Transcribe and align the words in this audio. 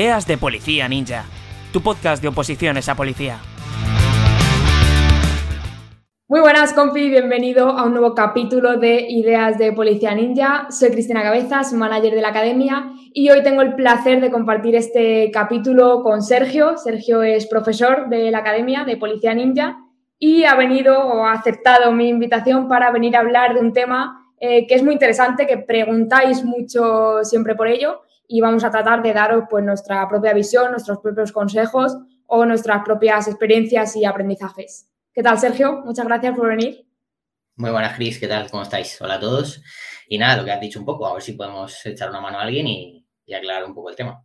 Ideas 0.00 0.26
de 0.26 0.38
Policía 0.38 0.88
Ninja, 0.88 1.26
tu 1.74 1.82
podcast 1.82 2.22
de 2.22 2.28
oposiciones 2.28 2.88
a 2.88 2.94
policía. 2.94 3.36
Muy 6.26 6.40
buenas, 6.40 6.72
compi, 6.72 7.10
bienvenido 7.10 7.68
a 7.68 7.82
un 7.82 7.92
nuevo 7.92 8.14
capítulo 8.14 8.78
de 8.78 9.02
Ideas 9.10 9.58
de 9.58 9.74
Policía 9.74 10.14
Ninja. 10.14 10.68
Soy 10.70 10.88
Cristina 10.88 11.22
Cabezas, 11.22 11.74
manager 11.74 12.14
de 12.14 12.22
la 12.22 12.28
academia, 12.28 12.90
y 13.12 13.28
hoy 13.28 13.42
tengo 13.42 13.60
el 13.60 13.74
placer 13.74 14.22
de 14.22 14.30
compartir 14.30 14.74
este 14.74 15.30
capítulo 15.30 16.02
con 16.02 16.22
Sergio. 16.22 16.78
Sergio 16.78 17.22
es 17.22 17.46
profesor 17.46 18.08
de 18.08 18.30
la 18.30 18.38
academia 18.38 18.84
de 18.84 18.96
Policía 18.96 19.34
Ninja 19.34 19.80
y 20.18 20.44
ha 20.44 20.54
venido 20.54 20.98
o 20.98 21.26
ha 21.26 21.32
aceptado 21.32 21.92
mi 21.92 22.08
invitación 22.08 22.68
para 22.68 22.90
venir 22.90 23.16
a 23.16 23.20
hablar 23.20 23.52
de 23.52 23.60
un 23.60 23.74
tema 23.74 24.32
eh, 24.40 24.66
que 24.66 24.76
es 24.76 24.82
muy 24.82 24.94
interesante, 24.94 25.46
que 25.46 25.58
preguntáis 25.58 26.42
mucho 26.42 27.22
siempre 27.22 27.54
por 27.54 27.68
ello 27.68 28.00
y 28.32 28.40
vamos 28.40 28.62
a 28.62 28.70
tratar 28.70 29.02
de 29.02 29.12
daros 29.12 29.44
pues, 29.50 29.64
nuestra 29.64 30.08
propia 30.08 30.32
visión, 30.32 30.70
nuestros 30.70 30.98
propios 30.98 31.32
consejos 31.32 31.98
o 32.26 32.46
nuestras 32.46 32.84
propias 32.84 33.26
experiencias 33.26 33.96
y 33.96 34.04
aprendizajes. 34.04 34.88
¿Qué 35.12 35.20
tal, 35.20 35.36
Sergio? 35.36 35.82
Muchas 35.84 36.06
gracias 36.06 36.36
por 36.36 36.48
venir. 36.48 36.86
Muy 37.56 37.72
buenas, 37.72 37.96
Cris. 37.96 38.20
¿Qué 38.20 38.28
tal? 38.28 38.48
¿Cómo 38.48 38.62
estáis? 38.62 39.02
Hola 39.02 39.14
a 39.14 39.20
todos. 39.20 39.60
Y 40.08 40.16
nada, 40.16 40.36
lo 40.36 40.44
que 40.44 40.52
has 40.52 40.60
dicho 40.60 40.78
un 40.78 40.86
poco, 40.86 41.08
a 41.08 41.14
ver 41.14 41.22
si 41.22 41.32
podemos 41.32 41.84
echar 41.84 42.08
una 42.08 42.20
mano 42.20 42.38
a 42.38 42.42
alguien 42.42 42.68
y, 42.68 43.04
aclarar 43.34 43.64
un 43.64 43.74
poco 43.74 43.90
el 43.90 43.96
tema. 43.96 44.24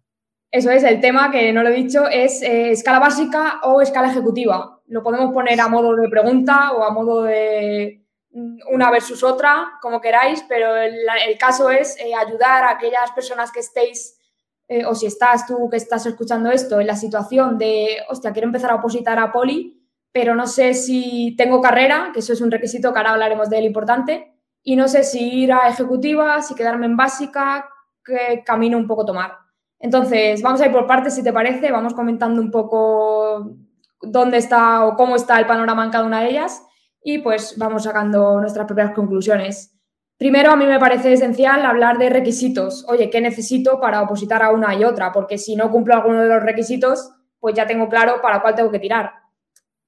Eso 0.51 0.69
es, 0.69 0.83
el 0.83 0.99
tema 0.99 1.31
que 1.31 1.51
no 1.51 1.63
lo 1.63 1.69
he 1.69 1.75
dicho 1.75 2.07
es 2.07 2.43
eh, 2.43 2.71
escala 2.71 2.99
básica 2.99 3.59
o 3.63 3.81
escala 3.81 4.11
ejecutiva. 4.11 4.81
Lo 4.85 5.01
podemos 5.01 5.33
poner 5.33 5.59
a 5.59 5.67
modo 5.67 5.95
de 5.95 6.09
pregunta 6.09 6.73
o 6.73 6.83
a 6.83 6.91
modo 6.91 7.23
de 7.23 8.04
una 8.35 8.91
versus 8.91 9.23
otra, 9.23 9.79
como 9.81 10.01
queráis, 10.01 10.43
pero 10.49 10.75
el, 10.75 10.97
caso 11.39 11.69
es 11.69 11.97
eh, 11.99 12.13
ayudar 12.13 12.65
a 12.65 12.71
aquellas 12.71 13.11
personas 13.11 13.51
que 13.51 13.61
estéis, 13.61 14.19
eh, 14.67 14.85
o 14.85 14.93
si 14.93 15.05
estás 15.05 15.47
tú 15.47 15.69
que 15.69 15.77
estás 15.77 16.05
escuchando 16.05 16.51
esto, 16.51 16.81
en 16.81 16.87
la 16.87 16.95
situación 16.95 17.57
de, 17.57 17.99
hostia, 18.09 18.33
quiero 18.33 18.47
empezar 18.47 18.71
a 18.71 18.75
opositar 18.75 19.19
a 19.19 19.31
Poli, 19.31 19.81
pero 20.11 20.35
no 20.35 20.47
sé 20.47 20.73
si 20.73 21.35
tengo 21.37 21.61
carrera, 21.61 22.11
que 22.13 22.19
eso 22.19 22.33
es 22.33 22.41
un 22.41 22.51
requisito 22.51 22.91
que 22.91 22.99
ahora 22.99 23.11
hablaremos 23.11 23.49
de 23.49 23.59
él 23.59 23.65
importante, 23.65 24.33
y 24.63 24.75
no 24.75 24.89
sé 24.89 25.03
si 25.03 25.43
ir 25.43 25.53
a 25.53 25.69
ejecutiva, 25.69 26.41
si 26.41 26.55
quedarme 26.55 26.87
en 26.87 26.97
básica, 26.97 27.69
qué 28.03 28.43
camino 28.45 28.77
un 28.77 28.87
poco 28.87 29.05
tomar. 29.05 29.37
Entonces, 29.79 30.41
vamos 30.41 30.59
a 30.59 30.65
ir 30.65 30.71
por 30.71 30.87
partes, 30.87 31.15
si 31.15 31.23
te 31.23 31.31
parece, 31.31 31.71
vamos 31.71 31.93
comentando 31.93 32.41
un 32.41 32.51
poco 32.51 33.55
dónde 34.01 34.37
está 34.37 34.85
o 34.85 34.95
cómo 34.95 35.15
está 35.15 35.39
el 35.39 35.45
panorama 35.45 35.85
en 35.85 35.91
cada 35.91 36.05
una 36.05 36.21
de 36.21 36.31
ellas 36.31 36.64
y 37.07 37.19
pues 37.19 37.53
vamos 37.57 37.83
sacando 37.83 38.41
nuestras 38.41 38.65
propias 38.65 38.91
conclusiones. 38.91 39.77
Primero, 40.17 40.49
a 40.49 40.55
mí 40.55 40.65
me 40.65 40.79
parece 40.79 41.13
esencial 41.13 41.63
hablar 41.63 41.99
de 41.99 42.09
requisitos. 42.09 42.83
Oye, 42.89 43.11
¿qué 43.11 43.21
necesito 43.21 43.79
para 43.79 44.01
opositar 44.01 44.41
a 44.41 44.49
una 44.49 44.73
y 44.73 44.83
otra? 44.83 45.11
Porque 45.11 45.37
si 45.37 45.55
no 45.55 45.69
cumplo 45.69 45.93
alguno 45.93 46.23
de 46.23 46.29
los 46.29 46.41
requisitos, 46.41 47.11
pues 47.39 47.53
ya 47.53 47.67
tengo 47.67 47.87
claro 47.89 48.21
para 48.23 48.41
cuál 48.41 48.55
tengo 48.55 48.71
que 48.71 48.79
tirar. 48.79 49.11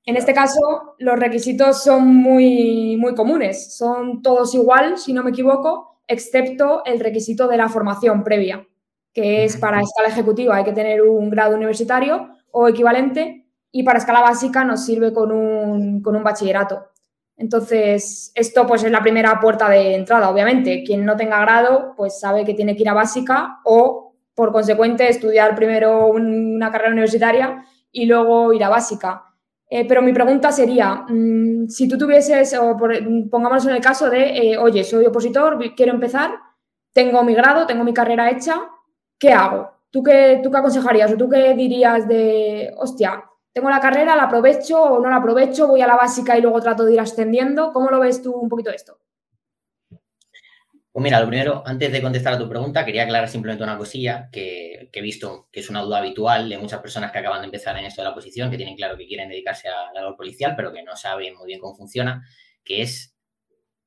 En 0.05 0.15
este 0.15 0.31
caso, 0.31 0.95
los 0.99 1.17
requisitos 1.17 1.83
son 1.83 2.05
muy, 2.07 2.95
muy 2.97 3.15
comunes, 3.15 3.75
son 3.75 4.21
todos 4.21 4.53
igual, 4.53 4.99
si 4.99 5.11
no 5.11 5.23
me 5.23 5.31
equivoco, 5.31 6.01
excepto 6.05 6.83
el 6.85 6.99
requisito 6.99 7.47
de 7.47 7.57
la 7.57 7.67
formación 7.67 8.23
previa, 8.23 8.63
que 9.11 9.43
es 9.43 9.57
para 9.57 9.81
escala 9.81 10.09
ejecutiva 10.09 10.55
hay 10.55 10.63
que 10.63 10.71
tener 10.71 11.01
un 11.01 11.31
grado 11.31 11.55
universitario 11.55 12.29
o 12.51 12.67
equivalente 12.67 13.47
y 13.71 13.81
para 13.81 13.97
escala 13.97 14.21
básica 14.21 14.63
nos 14.63 14.85
sirve 14.85 15.11
con 15.11 15.31
un, 15.31 16.03
con 16.03 16.15
un 16.15 16.23
bachillerato. 16.23 16.91
Entonces, 17.37 18.31
esto 18.33 18.65
pues 18.65 18.83
es 18.83 18.91
la 18.91 19.01
primera 19.01 19.39
puerta 19.39 19.69
de 19.69 19.95
entrada, 19.95 20.29
obviamente. 20.29 20.83
Quien 20.83 21.05
no 21.05 21.15
tenga 21.15 21.39
grado, 21.41 21.93
pues 21.95 22.19
sabe 22.19 22.43
que 22.43 22.55
tiene 22.55 22.75
que 22.75 22.81
ir 22.81 22.89
a 22.89 22.93
básica 22.93 23.59
o, 23.63 24.15
por 24.33 24.51
consecuente, 24.51 25.07
estudiar 25.07 25.55
primero 25.55 26.07
una 26.07 26.71
carrera 26.71 26.91
universitaria 26.91 27.63
y 27.91 28.05
luego 28.05 28.53
ir 28.53 28.63
a 28.63 28.69
básica. 28.69 29.23
Eh, 29.69 29.85
pero 29.87 30.01
mi 30.01 30.13
pregunta 30.13 30.51
sería, 30.51 31.05
mm, 31.07 31.67
si 31.67 31.87
tú 31.87 31.97
tuvieses, 31.97 32.53
o 32.57 32.77
pongámonos 33.29 33.65
en 33.65 33.75
el 33.75 33.81
caso 33.81 34.09
de, 34.09 34.53
eh, 34.53 34.57
oye, 34.57 34.83
soy 34.83 35.05
opositor, 35.05 35.57
quiero 35.75 35.93
empezar, 35.93 36.31
tengo 36.93 37.23
mi 37.23 37.33
grado, 37.35 37.67
tengo 37.67 37.83
mi 37.83 37.93
carrera 37.93 38.29
hecha, 38.31 38.61
¿qué 39.19 39.31
hago? 39.33 39.69
¿Tú 39.91 40.03
qué, 40.03 40.39
¿Tú 40.41 40.49
qué 40.51 40.57
aconsejarías 40.57 41.11
o 41.11 41.17
tú 41.17 41.29
qué 41.29 41.53
dirías 41.53 42.07
de, 42.07 42.73
hostia, 42.77 43.23
tengo 43.57 43.71
la 43.71 43.79
carrera, 43.79 44.15
la 44.15 44.25
aprovecho 44.25 44.79
o 44.79 44.99
no 45.01 45.09
la 45.09 45.15
aprovecho, 45.15 45.67
voy 45.67 45.81
a 45.81 45.87
la 45.87 45.95
básica 45.95 46.37
y 46.37 46.41
luego 46.41 46.61
trato 46.61 46.85
de 46.85 46.93
ir 46.93 46.99
ascendiendo? 46.99 47.73
¿Cómo 47.73 47.89
lo 47.89 47.99
ves 47.99 48.21
tú 48.21 48.31
un 48.31 48.47
poquito 48.47 48.69
esto? 48.69 48.99
Pues 49.89 51.03
mira, 51.03 51.19
lo 51.19 51.27
primero, 51.27 51.63
antes 51.65 51.91
de 51.91 51.99
contestar 51.99 52.33
a 52.33 52.37
tu 52.37 52.47
pregunta, 52.47 52.85
quería 52.85 53.01
aclarar 53.01 53.27
simplemente 53.27 53.63
una 53.63 53.75
cosilla 53.75 54.29
que, 54.31 54.91
he 54.93 55.01
visto 55.01 55.47
que 55.51 55.61
es 55.61 55.71
una 55.71 55.81
duda 55.81 55.97
habitual 55.97 56.47
de 56.47 56.59
muchas 56.59 56.81
personas 56.81 57.11
que 57.11 57.17
acaban 57.17 57.41
de 57.41 57.45
empezar 57.45 57.75
en 57.79 57.85
esto 57.85 58.03
de 58.03 58.09
la 58.09 58.13
posición, 58.13 58.51
que 58.51 58.57
tienen 58.57 58.75
claro 58.75 58.95
que 58.95 59.07
quieren 59.07 59.27
dedicarse 59.27 59.69
a 59.69 59.91
la 59.91 60.01
labor 60.01 60.17
policial, 60.17 60.53
pero 60.55 60.71
que 60.71 60.83
no 60.83 60.95
saben 60.95 61.35
muy 61.35 61.47
bien 61.47 61.59
cómo 61.59 61.75
funciona, 61.75 62.23
que 62.63 62.83
es 62.83 63.17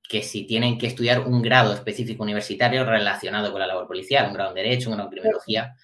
que 0.08 0.24
si 0.24 0.48
tienen 0.48 0.78
que 0.78 0.88
estudiar 0.88 1.20
un 1.20 1.42
grado 1.42 1.72
específico 1.72 2.24
universitario 2.24 2.84
relacionado 2.84 3.52
con 3.52 3.60
la 3.60 3.68
labor 3.68 3.86
policial, 3.86 4.26
un 4.26 4.34
grado 4.34 4.50
en 4.50 4.56
Derecho, 4.56 4.90
un 4.90 4.96
grado 4.96 5.08
en 5.08 5.12
Criminología, 5.12 5.76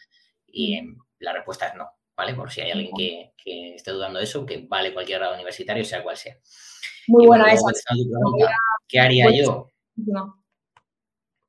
y 0.48 0.80
la 1.20 1.32
respuesta 1.32 1.68
es 1.68 1.76
no, 1.76 1.95
¿vale? 2.16 2.34
Por 2.34 2.50
si 2.50 2.62
hay 2.62 2.70
alguien 2.70 2.92
que, 2.96 3.74
esté 3.74 3.92
dudando 3.92 4.18
de 4.18 4.24
eso, 4.24 4.44
que 4.44 4.66
vale 4.66 4.92
cualquier 4.92 5.18
grado 5.18 5.34
universitario, 5.34 5.84
sea 5.84 6.02
cual 6.02 6.16
sea. 6.16 6.36
Muy 7.06 7.26
buena 7.26 7.52
esa. 7.52 7.70
¿Qué 8.88 8.98
haría 8.98 9.30
yo? 9.30 9.72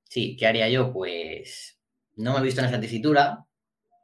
Sí, 0.04 0.36
¿qué 0.36 0.48
haría 0.48 0.70
yo? 0.70 0.92
Pues 0.94 1.80
no 2.16 2.34
me 2.34 2.40
he 2.40 2.44
visto 2.44 2.62
en 2.62 2.68
esa 2.68 2.80
tesitura, 2.80 3.46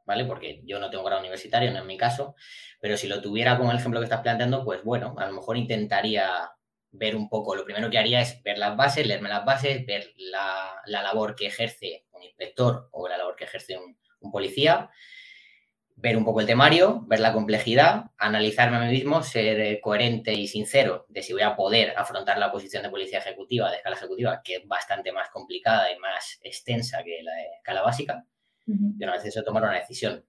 ¿vale? 0.06 0.24
Porque 0.24 0.62
yo 0.64 0.78
no 0.78 0.90
tengo 0.90 1.04
grado 1.04 1.20
universitario, 1.20 1.70
no 1.70 1.78
es 1.78 1.84
mi 1.84 1.96
caso, 1.96 2.34
pero 2.80 2.96
si 2.96 3.06
lo 3.06 3.20
tuviera 3.20 3.56
como 3.56 3.70
el 3.70 3.78
ejemplo 3.78 4.00
que 4.00 4.04
estás 4.04 4.22
planteando, 4.22 4.64
pues 4.64 4.82
bueno, 4.82 5.14
a 5.18 5.26
lo 5.26 5.34
mejor 5.34 5.56
intentaría 5.56 6.50
ver 6.90 7.16
un 7.16 7.28
poco, 7.28 7.56
lo 7.56 7.64
primero 7.64 7.90
que 7.90 7.98
haría 7.98 8.20
es 8.20 8.40
ver 8.42 8.58
las 8.58 8.76
bases, 8.76 9.06
leerme 9.06 9.28
las 9.28 9.44
bases, 9.44 9.84
ver 9.84 10.12
la, 10.16 10.80
labor 10.86 11.34
que 11.34 11.46
ejerce 11.46 12.06
un 12.12 12.22
inspector 12.22 12.88
o 12.92 13.08
la 13.08 13.18
labor 13.18 13.34
que 13.34 13.44
ejerce 13.44 13.76
un 13.76 14.30
policía, 14.30 14.90
ver 15.96 16.16
un 16.16 16.24
poco 16.24 16.40
el 16.40 16.46
temario, 16.46 17.04
ver 17.06 17.20
la 17.20 17.32
complejidad, 17.32 18.10
analizarme 18.18 18.76
a 18.76 18.80
mí 18.80 18.90
mismo, 18.90 19.22
ser 19.22 19.60
eh, 19.60 19.80
coherente 19.80 20.32
y 20.32 20.46
sincero 20.46 21.06
de 21.08 21.22
si 21.22 21.32
voy 21.32 21.42
a 21.42 21.56
poder 21.56 21.94
afrontar 21.96 22.38
la 22.38 22.50
posición 22.50 22.82
de 22.82 22.90
policía 22.90 23.20
ejecutiva, 23.20 23.70
de 23.70 23.76
escala 23.76 23.96
ejecutiva, 23.96 24.42
que 24.44 24.56
es 24.56 24.66
bastante 24.66 25.12
más 25.12 25.30
complicada 25.30 25.92
y 25.92 25.98
más 25.98 26.38
extensa 26.42 27.02
que 27.02 27.22
la 27.22 27.32
de 27.32 27.46
escala 27.58 27.82
básica, 27.82 28.24
y 28.66 29.02
una 29.02 29.12
vez 29.12 29.24
eso 29.24 29.42
tomar 29.42 29.62
una 29.62 29.78
decisión. 29.78 30.24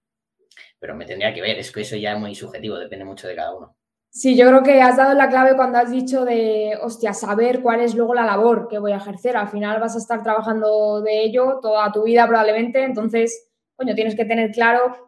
Pero 0.79 0.95
me 0.95 1.05
tendría 1.05 1.33
que 1.33 1.41
ver, 1.41 1.57
es 1.57 1.71
que 1.71 1.81
eso 1.81 1.95
ya 1.95 2.13
es 2.13 2.19
muy 2.19 2.35
subjetivo, 2.35 2.77
depende 2.77 3.05
mucho 3.05 3.27
de 3.27 3.35
cada 3.35 3.55
uno. 3.55 3.75
Sí, 4.09 4.37
yo 4.37 4.47
creo 4.47 4.63
que 4.63 4.81
has 4.81 4.95
dado 4.95 5.13
la 5.13 5.27
clave 5.27 5.57
cuando 5.57 5.77
has 5.77 5.91
dicho 5.91 6.23
de, 6.23 6.77
hostia, 6.81 7.13
saber 7.13 7.61
cuál 7.61 7.81
es 7.81 7.95
luego 7.95 8.13
la 8.13 8.25
labor 8.25 8.69
que 8.69 8.79
voy 8.79 8.93
a 8.93 8.97
ejercer. 8.97 9.35
Al 9.35 9.49
final 9.49 9.81
vas 9.81 9.95
a 9.95 9.97
estar 9.97 10.23
trabajando 10.23 11.01
de 11.01 11.23
ello 11.23 11.59
toda 11.61 11.91
tu 11.91 12.03
vida 12.03 12.25
probablemente, 12.25 12.83
entonces, 12.83 13.49
coño, 13.75 13.93
tienes 13.93 14.15
que 14.15 14.23
tener 14.23 14.51
claro 14.51 15.05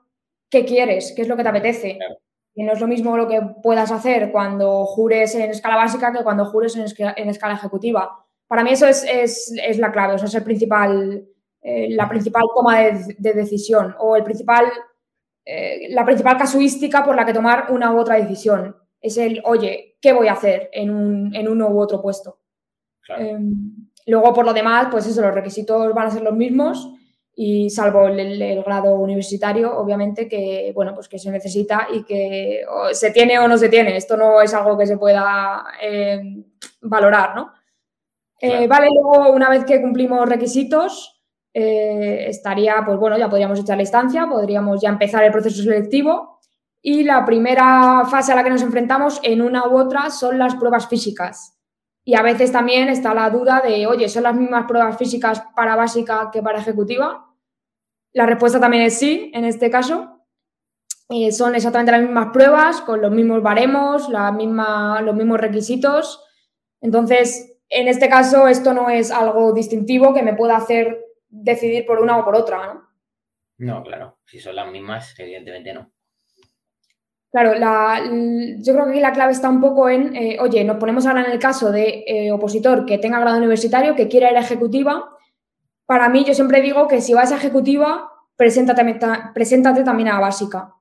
qué 0.50 0.66
quieres, 0.66 1.14
qué 1.16 1.22
es 1.22 1.28
lo 1.28 1.36
que 1.36 1.44
te 1.44 1.50
apetece. 1.50 2.00
Y 2.56 2.64
no 2.64 2.74
es 2.74 2.80
lo 2.80 2.88
mismo 2.88 3.16
lo 3.18 3.28
que 3.28 3.42
puedas 3.62 3.92
hacer 3.92 4.32
cuando 4.32 4.86
jures 4.86 5.36
en 5.36 5.52
escala 5.52 5.76
básica 5.76 6.12
que 6.12 6.24
cuando 6.24 6.46
jures 6.46 6.76
en, 6.76 7.30
escala, 7.30 7.54
ejecutiva. 7.54 8.26
Para 8.48 8.64
mí 8.64 8.72
eso 8.72 8.88
es, 8.88 9.52
la 9.78 9.92
clave, 9.92 10.16
o 10.16 10.18
sea, 10.18 10.28
es 10.28 10.36
el 10.36 10.44
principal, 10.44 11.28
eh, 11.62 11.90
la 11.92 12.10
principal 12.10 12.44
toma 12.56 12.80
de, 12.80 13.34
decisión 13.34 13.96
o 14.00 14.16
el 14.16 14.24
principal, 14.24 14.66
eh, 15.46 15.90
la 15.90 16.04
principal 16.04 16.38
casuística 16.38 17.04
por 17.04 17.16
la 17.16 17.26
que 17.26 17.34
tomar 17.34 17.68
una 17.70 17.94
u 17.94 18.00
otra 18.00 18.16
decisión. 18.16 18.76
Es 19.00 19.18
el, 19.18 19.42
oye, 19.46 19.98
¿qué 20.02 20.14
voy 20.14 20.28
a 20.28 20.34
hacer 20.34 20.70
en, 20.74 20.90
un, 20.90 21.36
en 21.36 21.48
uno 21.48 21.70
u 21.70 21.80
otro 21.80 22.02
puesto? 22.02 22.40
Em, 23.16 23.88
luego, 24.08 24.34
por 24.34 24.46
lo 24.46 24.54
demás, 24.54 24.88
pues 24.90 25.06
eso, 25.06 25.22
los 25.22 25.36
requisitos 25.36 25.94
van 25.94 26.08
a 26.08 26.12
ser 26.12 26.24
los 26.24 26.36
mismos 26.36 26.97
y 27.40 27.70
salvo 27.70 28.08
el, 28.08 28.64
grado 28.64 28.96
universitario, 28.96 29.78
obviamente, 29.78 30.28
que, 30.28 30.72
bueno, 30.74 30.96
pues 30.96 31.08
que 31.08 31.20
se 31.20 31.30
necesita 31.30 31.88
y 31.94 32.04
que 32.04 32.64
se 32.94 33.12
tiene 33.12 33.38
o 33.38 33.48
no 33.48 33.60
se 33.60 33.70
tiene. 33.70 33.96
Esto 33.96 34.18
no 34.18 34.42
es 34.42 34.52
algo 34.56 34.76
que 34.76 34.88
se 34.88 34.98
pueda 34.98 35.64
eh, 35.80 36.20
valorar, 36.82 37.36
¿no? 37.36 37.54
Eh, 38.42 38.68
vale, 38.68 38.88
luego, 38.92 39.30
una 39.30 39.52
vez 39.52 39.66
que 39.66 39.80
cumplimos 39.80 40.28
requisitos, 40.28 41.24
eh, 41.54 42.26
estaría, 42.28 42.82
pues 42.84 42.98
bueno, 42.98 43.20
ya 43.20 43.30
podríamos 43.30 43.60
echar 43.60 43.78
la 43.78 43.84
instancia, 43.84 44.26
podríamos 44.26 44.82
ya 44.82 44.90
empezar 44.90 45.24
el 45.24 45.32
proceso 45.32 45.62
selectivo 45.62 46.40
y 46.82 47.04
la 47.04 47.24
primera 47.24 48.04
fase 48.10 48.32
a 48.32 48.36
la 48.36 48.44
que 48.44 48.50
nos 48.50 48.64
enfrentamos 48.64 49.20
en 49.22 49.44
una 49.44 49.68
u 49.68 49.78
otra 49.78 50.10
son 50.10 50.40
las 50.40 50.56
pruebas 50.56 50.88
físicas. 50.88 51.56
Y 52.04 52.16
a 52.16 52.24
veces 52.24 52.52
también 52.52 52.90
está 52.90 53.14
la 53.14 53.30
duda 53.30 53.62
de, 53.64 53.86
oye, 53.86 54.10
¿son 54.10 54.24
las 54.24 54.34
mismas 54.34 54.66
pruebas 54.66 54.98
físicas 54.98 55.44
para 55.56 55.76
básica 55.76 56.32
que 56.34 56.42
para 56.42 56.62
ejecutiva? 56.62 57.27
La 58.18 58.26
respuesta 58.26 58.60
también 58.60 58.82
es 58.82 58.98
sí, 58.98 59.30
en 59.36 59.46
este 59.46 59.70
caso. 59.70 60.26
Eh, 61.08 61.32
son 61.32 61.54
exactamente 61.54 61.92
las 61.92 62.02
mismas 62.02 62.30
pruebas, 62.34 62.82
con 62.82 63.00
los 63.00 63.12
mismos 63.12 63.44
baremos, 63.44 64.10
la 64.10 64.32
misma, 64.32 65.04
los 65.04 65.14
mismos 65.14 65.40
requisitos. 65.40 66.26
Entonces, 66.82 67.60
en 67.70 67.88
este 67.88 68.10
caso, 68.10 68.48
esto 68.48 68.74
no 68.74 68.90
es 68.90 69.12
algo 69.12 69.54
distintivo 69.54 70.16
que 70.16 70.24
me 70.24 70.34
pueda 70.34 70.58
hacer 70.58 71.00
decidir 71.30 71.86
por 71.86 72.00
una 72.00 72.18
o 72.18 72.26
por 72.26 72.36
otra, 72.36 72.66
¿no? 72.66 72.90
No, 73.60 73.84
claro, 73.84 74.18
si 74.26 74.40
son 74.40 74.56
las 74.56 74.72
mismas, 74.72 75.14
evidentemente 75.20 75.76
no. 75.76 75.92
Claro, 77.30 77.54
yo 77.54 78.74
creo 78.74 78.86
que 78.86 78.92
aquí 78.94 79.00
la 79.00 79.14
clave 79.14 79.34
está 79.34 79.48
un 79.48 79.62
poco 79.62 79.90
en, 79.90 80.16
eh, 80.16 80.38
oye, 80.40 80.64
nos 80.64 80.78
ponemos 80.78 81.06
ahora 81.06 81.24
en 81.24 81.30
el 81.30 81.38
caso 81.38 81.72
de 81.72 82.04
eh, 82.08 82.32
opositor 82.32 82.84
que 82.88 82.98
tenga 82.98 83.20
grado 83.20 83.38
universitario, 83.38 83.94
que 83.94 84.08
quiera 84.08 84.32
ir 84.32 84.38
a 84.38 84.42
ejecutiva. 84.42 85.17
Para 85.88 86.10
mí, 86.10 86.24
yo 86.26 86.34
siempre 86.34 86.62
digo 86.62 86.88
que 86.88 87.02
si 87.02 87.14
vas 87.14 87.32
a 87.32 87.38
ejecutiva, 87.38 88.12
preséntate, 88.36 89.00
preséntate 89.34 89.84
también 89.84 90.10
a 90.10 90.20
básica, 90.20 90.76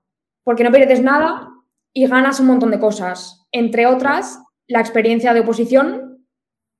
porque 0.45 0.65
no 0.65 0.73
pierdes 0.73 1.01
nada 1.01 1.49
y 1.95 2.07
ganas 2.07 2.41
un 2.41 2.49
montón 2.49 2.73
de 2.73 2.81
cosas. 2.81 3.47
Entre 3.53 3.87
otras, 3.87 4.43
la 4.67 4.81
experiencia 4.81 5.33
de 5.33 5.41
oposición, 5.41 6.27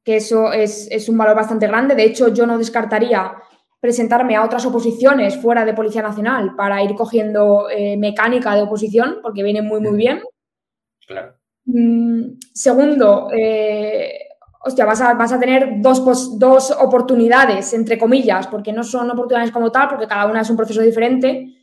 que 0.05 0.17
eso 0.17 0.53
es, 0.53 0.89
es 0.91 1.09
un 1.09 1.17
valor 1.17 1.37
bastante 1.37 1.69
grande. 1.69 1.95
De 1.95 2.05
hecho, 2.05 2.29
yo 2.29 2.47
no 2.47 2.59
descartaría 2.59 3.33
presentarme 3.81 4.35
a 4.35 4.45
otras 4.45 4.67
oposiciones 4.67 5.37
fuera 5.37 5.65
de 5.65 5.75
Policía 5.75 6.03
Nacional 6.03 6.57
para 6.57 6.83
ir 6.83 6.95
cogiendo 6.97 7.71
eh, 7.71 7.97
mecánica 7.97 8.55
de 8.57 8.63
oposición, 8.63 9.21
porque 9.23 9.45
viene 9.45 9.63
muy, 9.63 9.81
muy 9.81 9.97
bien. 9.97 10.21
Claro. 11.07 11.37
Mm, 11.67 12.39
segundo, 12.53 13.29
eh, 13.33 14.26
hostia, 14.67 14.85
vas 14.85 15.01
a, 15.01 15.15
vas 15.15 15.33
a 15.33 15.39
tener 15.39 15.81
dos, 15.81 16.39
dos, 16.39 16.71
oportunidades, 16.73 17.73
entre 17.73 17.99
comillas, 17.99 18.47
porque 18.49 18.73
no 18.73 18.85
son 18.85 19.11
oportunidades 19.11 19.53
como 19.53 19.71
tal, 19.71 19.89
porque 19.89 20.07
cada 20.07 20.27
una 20.27 20.41
es 20.41 20.51
un 20.51 20.57
proceso 20.57 20.83
diferente, 20.83 21.55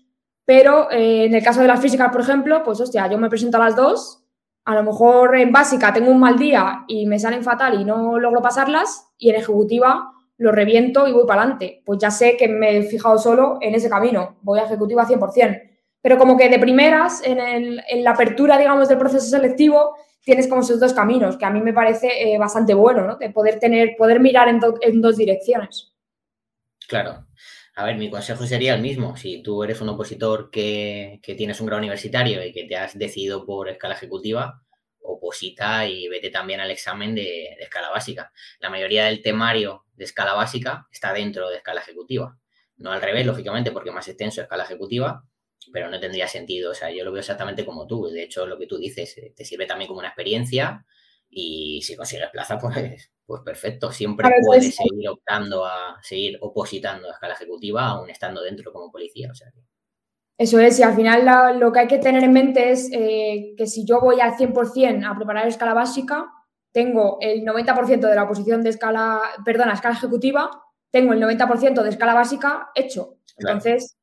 pero 0.46 0.90
eh, 0.90 1.26
en 1.26 1.36
el 1.36 1.44
caso 1.44 1.62
de 1.62 1.68
las 1.68 1.80
físicas, 1.80 2.12
por 2.12 2.22
ejemplo, 2.22 2.64
pues 2.64 2.80
hostia, 2.80 3.08
yo 3.08 3.18
me 3.18 3.30
presento 3.30 3.58
a 3.58 3.66
las 3.66 3.76
dos, 3.76 4.24
a 4.66 4.76
lo 4.76 4.84
mejor 4.84 5.36
en 5.38 5.52
básica 5.52 5.92
tengo 5.92 6.12
un 6.12 6.20
mal 6.20 6.38
día 6.38 6.86
y 6.88 7.06
me 7.06 7.20
salen 7.20 7.44
fatal 7.44 7.80
y 7.80 7.84
no 7.84 8.18
logro 8.20 8.42
pasarlas, 8.42 9.10
y 9.18 9.30
en 9.30 9.36
ejecutiva 9.36 10.14
lo 10.38 10.52
reviento 10.52 11.08
y 11.08 11.12
voy 11.12 11.26
para 11.26 11.42
adelante. 11.42 11.82
Pues 11.86 12.00
ya 12.00 12.12
sé 12.12 12.38
que 12.38 12.48
me 12.48 12.78
he 12.78 12.84
fijado 12.84 13.18
solo 13.18 13.58
en 13.62 13.76
ese 13.76 13.90
camino, 13.90 14.38
voy 14.42 14.60
a 14.60 14.64
ejecutiva 14.64 15.06
100%. 15.06 15.62
Pero 16.02 16.18
como 16.18 16.36
que 16.36 16.50
de 16.50 16.60
primeras, 16.60 17.22
en, 17.26 18.04
la 18.04 18.12
apertura, 18.12 18.58
digamos, 18.58 18.90
del 18.90 18.98
proceso 18.98 19.26
selectivo, 19.26 19.96
tienes 20.24 20.48
como 20.48 20.62
esos 20.62 20.80
dos 20.80 20.94
caminos, 20.94 21.38
que 21.38 21.46
a 21.46 21.50
mí 21.50 21.62
me 21.62 21.74
parece 21.74 22.08
eh, 22.34 22.38
bastante 22.38 22.74
bueno, 22.74 23.06
¿no? 23.06 23.18
De 23.18 23.30
poder 23.30 23.60
tener, 23.60 23.96
poder 23.98 24.20
mirar 24.20 24.48
en, 24.48 24.60
dos 25.02 25.18
direcciones. 25.18 25.94
Claro. 26.88 27.28
A 27.76 27.86
ver, 27.86 27.98
mi 27.98 28.10
consejo 28.10 28.46
sería 28.46 28.76
el 28.76 28.82
mismo. 28.82 29.18
Si 29.18 29.42
tú 29.42 29.64
eres 29.64 29.82
un 29.82 29.90
opositor 29.90 30.52
que, 30.52 31.20
que, 31.24 31.36
tienes 31.36 31.60
un 31.60 31.68
grado 31.68 31.80
universitario 31.80 32.46
y 32.46 32.52
que 32.52 32.66
te 32.66 32.76
has 32.76 32.98
decidido 32.98 33.46
por 33.46 33.68
escala 33.68 33.96
ejecutiva, 33.96 34.64
oposita 35.04 35.88
y 35.88 36.08
vete 36.08 36.30
también 36.30 36.60
al 36.60 36.72
examen 36.72 37.16
de, 37.16 37.56
escala 37.60 37.90
básica. 37.90 38.32
La 38.60 38.70
mayoría 38.70 39.06
del 39.06 39.22
temario 39.22 39.86
de 39.96 40.06
escala 40.06 40.34
básica 40.34 40.88
está 40.92 41.14
dentro 41.14 41.50
de 41.50 41.58
escala 41.58 41.82
ejecutiva. 41.82 42.38
No 42.78 42.92
al 42.92 43.02
revés, 43.02 43.26
lógicamente, 43.26 43.72
porque 43.72 43.92
más 43.92 44.08
extenso 44.08 44.42
es 44.42 44.46
escala 44.46 44.64
ejecutiva, 44.64 45.24
pero 45.74 45.90
no 45.90 46.00
tendría 46.00 46.28
sentido. 46.28 46.72
O 46.72 46.74
sea, 46.74 46.92
yo 46.92 47.04
lo 47.04 47.12
veo 47.12 47.20
exactamente 47.20 47.66
como 47.66 47.88
tú. 47.88 48.06
De 48.06 48.24
hecho, 48.24 48.46
lo 48.46 48.58
que 48.58 48.68
tú 48.68 48.78
dices, 48.78 49.18
eh, 49.18 49.34
te 49.36 49.44
sirve 49.44 49.66
también 49.66 49.88
como 49.88 50.00
una 50.00 50.10
experiencia 50.10 50.86
y 51.30 51.82
si 51.82 51.96
consigues 51.96 52.30
plaza, 52.30 52.58
pues, 52.62 53.12
pues 53.26 53.42
perfecto. 53.44 53.92
Siempre 53.92 54.30
puedes 54.46 54.76
seguir 54.76 55.10
optando 55.10 55.66
a 55.66 56.00
seguir 56.04 56.38
opositando 56.42 57.10
a 57.10 57.14
escala 57.14 57.34
ejecutiva, 57.34 57.88
aún 57.88 58.10
estando 58.12 58.42
dentro 58.44 58.72
como 58.72 58.92
policía. 58.92 59.30
O 59.32 59.36
sea, 59.36 59.52
eso 60.38 60.60
es, 60.60 60.80
y 60.80 60.84
al 60.84 60.96
final 60.96 61.60
lo 61.60 61.72
que 61.72 61.80
hay 61.80 61.88
que 61.88 62.00
tener 62.00 62.24
en 62.24 62.34
mente 62.34 62.72
es 62.72 62.90
eh, 62.92 63.54
que 63.58 63.68
si 63.68 63.86
yo 63.86 64.00
voy 64.00 64.20
al 64.20 64.36
100% 64.36 65.06
a 65.06 65.16
preparar 65.16 65.48
escala 65.48 65.74
básica, 65.74 66.32
tengo 66.72 67.18
el 67.22 67.44
90% 67.44 68.00
de 68.00 68.16
la 68.16 68.24
oposición 68.24 68.64
de 68.64 68.72
escala, 68.72 69.22
perdona, 69.46 69.74
escala 69.74 69.96
ejecutiva, 69.96 70.50
tengo 70.92 71.14
el 71.14 71.22
90% 71.22 71.84
de 71.84 71.90
escala 71.90 72.14
básica 72.14 72.70
hecho. 72.76 73.18
Entonces, 73.38 73.98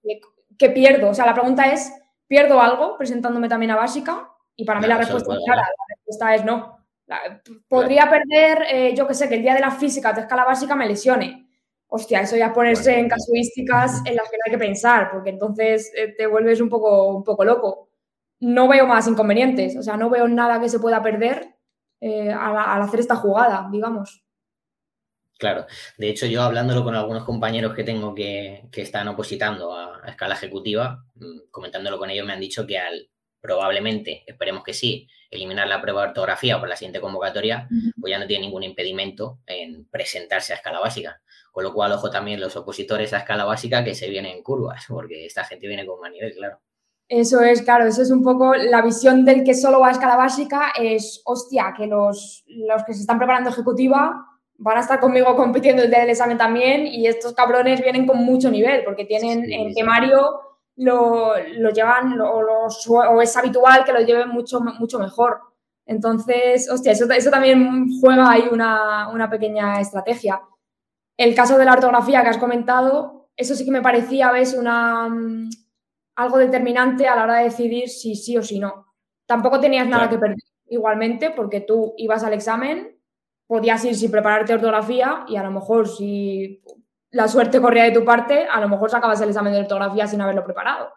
¿qué 0.61 0.71
pierdo? 0.71 1.09
O 1.09 1.15
sea, 1.15 1.27
la 1.27 1.35
pregunta 1.35 1.73
es, 1.73 1.93
¿pierdo 2.29 2.61
algo 2.61 2.97
presentándome 2.97 3.49
también 3.49 3.73
a 3.73 3.77
básica? 3.77 4.31
Y 4.55 4.65
para 4.65 4.79
mí 4.79 4.87
la 4.87 4.99
respuesta 4.99 5.33
es 5.33 5.41
clara, 5.45 5.63
la 5.63 5.95
respuesta 5.97 6.35
es 6.37 6.45
no. 6.45 6.79
podría 7.67 8.09
perder, 8.09 8.67
eh, 8.71 8.95
yo 8.95 9.09
qué 9.09 9.15
sé, 9.15 9.29
que 9.29 9.37
el 9.37 9.43
día 9.43 9.55
de 9.55 9.61
la 9.61 9.71
física 9.71 10.13
de 10.13 10.21
escala 10.21 10.45
básica 10.45 10.77
me 10.77 10.87
lesione 10.87 11.51
hostia, 11.91 12.21
eso 12.21 12.37
ya 12.37 12.47
es 12.47 12.53
ponerse 12.53 12.99
en 12.99 13.09
casuísticas 13.09 14.03
en 14.07 14.17
las 14.17 14.31
que 14.31 14.37
no 14.37 14.43
hay 14.47 14.53
que 14.53 14.59
pensar, 14.59 15.11
porque 15.11 15.31
entonces 15.31 15.93
eh, 15.97 16.15
te 16.17 16.27
vuelves 16.27 16.61
un 16.61 16.69
poco, 16.69 17.09
un 17.17 17.25
poco 17.25 17.45
loco. 17.45 17.89
No 18.39 18.69
veo 18.69 18.87
más 18.87 19.07
inconvenientes, 19.09 19.77
o 19.77 19.83
sea, 19.83 19.97
no 19.97 20.09
veo 20.09 20.27
nada 20.29 20.61
que 20.61 20.69
se 20.69 20.79
pueda 20.79 21.03
perder 21.03 21.57
eh, 22.01 22.31
al, 22.31 22.83
hacer 22.83 23.01
esta 23.01 23.17
jugada, 23.17 23.69
digamos. 23.71 24.25
Claro, 25.41 25.65
de 25.97 26.11
hecho 26.11 26.27
yo 26.27 26.43
hablándolo 26.43 26.85
con 26.85 26.95
algunos 26.95 27.25
compañeros 27.25 27.75
que 27.75 27.83
tengo 27.83 28.15
que, 28.15 28.69
están 28.75 29.09
opositando 29.09 29.75
a, 29.75 30.03
escala 30.07 30.35
ejecutiva, 30.35 31.03
mm, 31.15 31.49
comentándolo 31.51 31.97
con 31.97 32.11
ellos 32.11 32.27
me 32.27 32.35
han 32.35 32.41
dicho 32.41 32.67
que 32.67 32.79
al 32.79 33.09
probablemente, 33.41 34.23
esperemos 34.27 34.63
que 34.63 34.75
sí, 34.75 35.09
eliminar 35.31 35.67
la 35.67 35.81
prueba 35.81 36.03
de 36.03 36.09
ortografía 36.09 36.61
por 36.61 36.69
la 36.69 36.77
siguiente 36.77 37.01
convocatoria, 37.01 37.67
pues 37.99 38.11
ya 38.11 38.19
no 38.19 38.27
tiene 38.27 38.45
ningún 38.45 38.65
impedimento 38.65 39.39
en 39.47 39.87
presentarse 39.87 40.53
a 40.53 40.57
escala 40.57 40.79
básica. 40.79 41.23
Con 41.51 41.65
lo 41.65 41.73
cual, 41.73 41.93
ojo 41.93 42.11
también 42.11 42.39
los 42.39 42.55
opositores 42.57 43.15
a 43.15 43.19
escala 43.21 43.47
básica 43.47 43.83
que 43.83 43.95
se 43.95 44.11
vienen 44.11 44.37
en 44.37 44.43
curvas, 44.43 44.85
porque 44.89 45.25
esta 45.25 45.45
gente 45.45 45.69
viene 45.69 45.87
con 45.87 46.01
más 46.01 46.11
nivel, 46.13 46.35
claro. 46.35 46.61
Eso 47.09 47.41
es, 47.41 47.63
claro, 47.63 47.87
eso 47.87 48.03
es 48.03 48.11
un 48.11 48.23
poco 48.23 48.55
la 48.55 48.83
visión 48.83 49.25
del 49.25 49.43
que 49.43 49.55
solo 49.55 49.81
va 49.81 49.89
a 49.89 49.93
escala 49.93 50.17
básica, 50.17 50.73
es, 50.79 51.23
hostia, 51.25 51.73
que 51.75 51.87
los, 51.87 52.45
los 52.47 52.85
que 52.85 52.93
se 52.93 53.01
están 53.01 53.17
preparando 53.17 53.49
ejecutiva 53.49 54.27
van 54.63 54.77
a 54.77 54.81
estar 54.81 55.01
conmigo 55.01 55.35
compitiendo 55.37 55.83
el 55.83 55.91
día 55.91 56.01
del 56.01 56.11
examen 56.11 56.37
también 56.37 56.87
y 56.87 57.07
estos 57.07 57.33
cabrones 57.33 57.81
vienen 57.81 58.07
con 58.07 58.19
mucho 58.19 58.51
nivel, 58.51 58.85
porque 58.85 59.07
tienen 59.07 59.51
en 59.51 59.75
temario 59.75 60.41
lo, 60.77 61.33
lo 61.57 61.71
llevan, 61.71 62.17
lo, 62.17 62.31
o 62.31 63.23
es 63.23 63.37
habitual 63.37 63.85
que 63.85 63.93
lo 63.93 64.01
lleven 64.01 64.29
mucho, 64.29 64.61
mucho 64.61 64.99
mejor. 64.99 65.41
Entonces, 65.87 66.71
hostia, 66.71 66.93
eso, 66.93 67.11
eso 67.11 67.31
también 67.31 67.89
juega 68.01 68.31
ahí 68.31 68.49
una, 68.53 69.09
una 69.09 69.31
pequeña 69.31 69.81
estrategia. 69.81 70.43
El 71.17 71.35
caso 71.35 71.57
de 71.57 71.65
la 71.65 71.73
ortografía 71.73 72.23
que 72.23 72.29
has 72.29 72.39
comentado, 72.39 73.29
eso 73.37 73.55
sí 73.55 73.65
que 73.65 73.71
me 73.71 73.83
parecía, 73.83 74.31
ves, 74.31 74.55
una, 74.55 75.09
mm, 75.09 75.51
algo 76.17 76.37
determinante 76.37 77.09
a 77.09 77.17
la 77.17 77.25
hora 77.25 77.37
de 77.39 77.45
decidir 77.45 77.89
si 77.89 78.15
sí 78.15 78.37
o 78.37 78.43
si 78.43 78.59
no. 78.59 78.87
Tampoco 79.27 79.59
tenías 79.59 79.89
nada 79.89 80.09
que 80.11 80.19
perder 80.19 80.37
igualmente 80.69 81.31
porque 81.31 81.61
tú 81.61 81.95
ibas 81.97 82.25
al 82.25 82.35
examen, 82.35 83.00
podías 83.51 83.85
ir 83.85 83.97
sin 83.97 84.13
prepararte 84.13 84.55
ortografía 84.55 85.25
y 85.27 85.35
a 85.35 85.43
lo 85.43 85.51
mejor 85.51 85.89
si 85.89 86.63
la 87.11 87.27
suerte 87.27 87.61
corría 87.61 87.83
de 87.83 87.91
tu 87.91 88.05
parte, 88.05 88.47
a 88.47 88.61
lo 88.61 88.69
mejor 88.69 88.93
sacabas 88.93 89.21
el 89.23 89.31
examen 89.31 89.53
de 89.53 89.59
ortografía 89.59 90.07
sin 90.07 90.21
haberlo 90.21 90.45
preparado. 90.45 90.93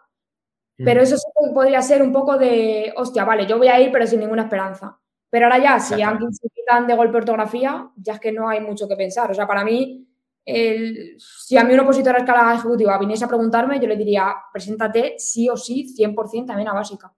Pero 0.76 1.02
eso 1.02 1.16
sí 1.16 1.24
podría 1.52 1.82
ser 1.82 2.00
un 2.00 2.12
poco 2.12 2.38
de, 2.38 2.94
hostia, 2.96 3.24
vale, 3.24 3.44
yo 3.48 3.58
voy 3.58 3.66
a 3.66 3.80
ir 3.80 3.90
pero 3.90 4.06
sin 4.06 4.20
ninguna 4.20 4.42
esperanza. 4.42 5.00
Pero 5.30 5.46
ahora 5.46 5.58
ya, 5.58 5.80
si 5.80 6.00
alguien 6.00 6.32
se 6.32 6.48
quitan 6.48 6.86
de 6.86 6.94
golpe 6.94 7.16
ortografía, 7.16 7.90
ya 7.96 8.12
es 8.12 8.20
que 8.20 8.30
no 8.30 8.48
hay 8.48 8.60
mucho 8.60 8.86
que 8.86 8.94
pensar. 8.94 9.28
O 9.32 9.34
sea, 9.34 9.48
para 9.48 9.64
mí, 9.64 10.06
si 10.46 11.56
a 11.56 11.64
mí 11.64 11.74
un 11.74 11.80
opositor 11.80 12.14
a 12.14 12.18
escala 12.18 12.54
ejecutiva 12.54 12.96
viniese 12.98 13.24
a 13.24 13.28
preguntarme, 13.28 13.80
yo 13.80 13.88
le 13.88 13.96
diría, 13.96 14.32
preséntate 14.52 15.16
sí 15.18 15.48
o 15.48 15.56
sí, 15.56 15.92
100% 15.92 16.46
también 16.46 16.68
a 16.68 16.72
básica. 16.72 17.12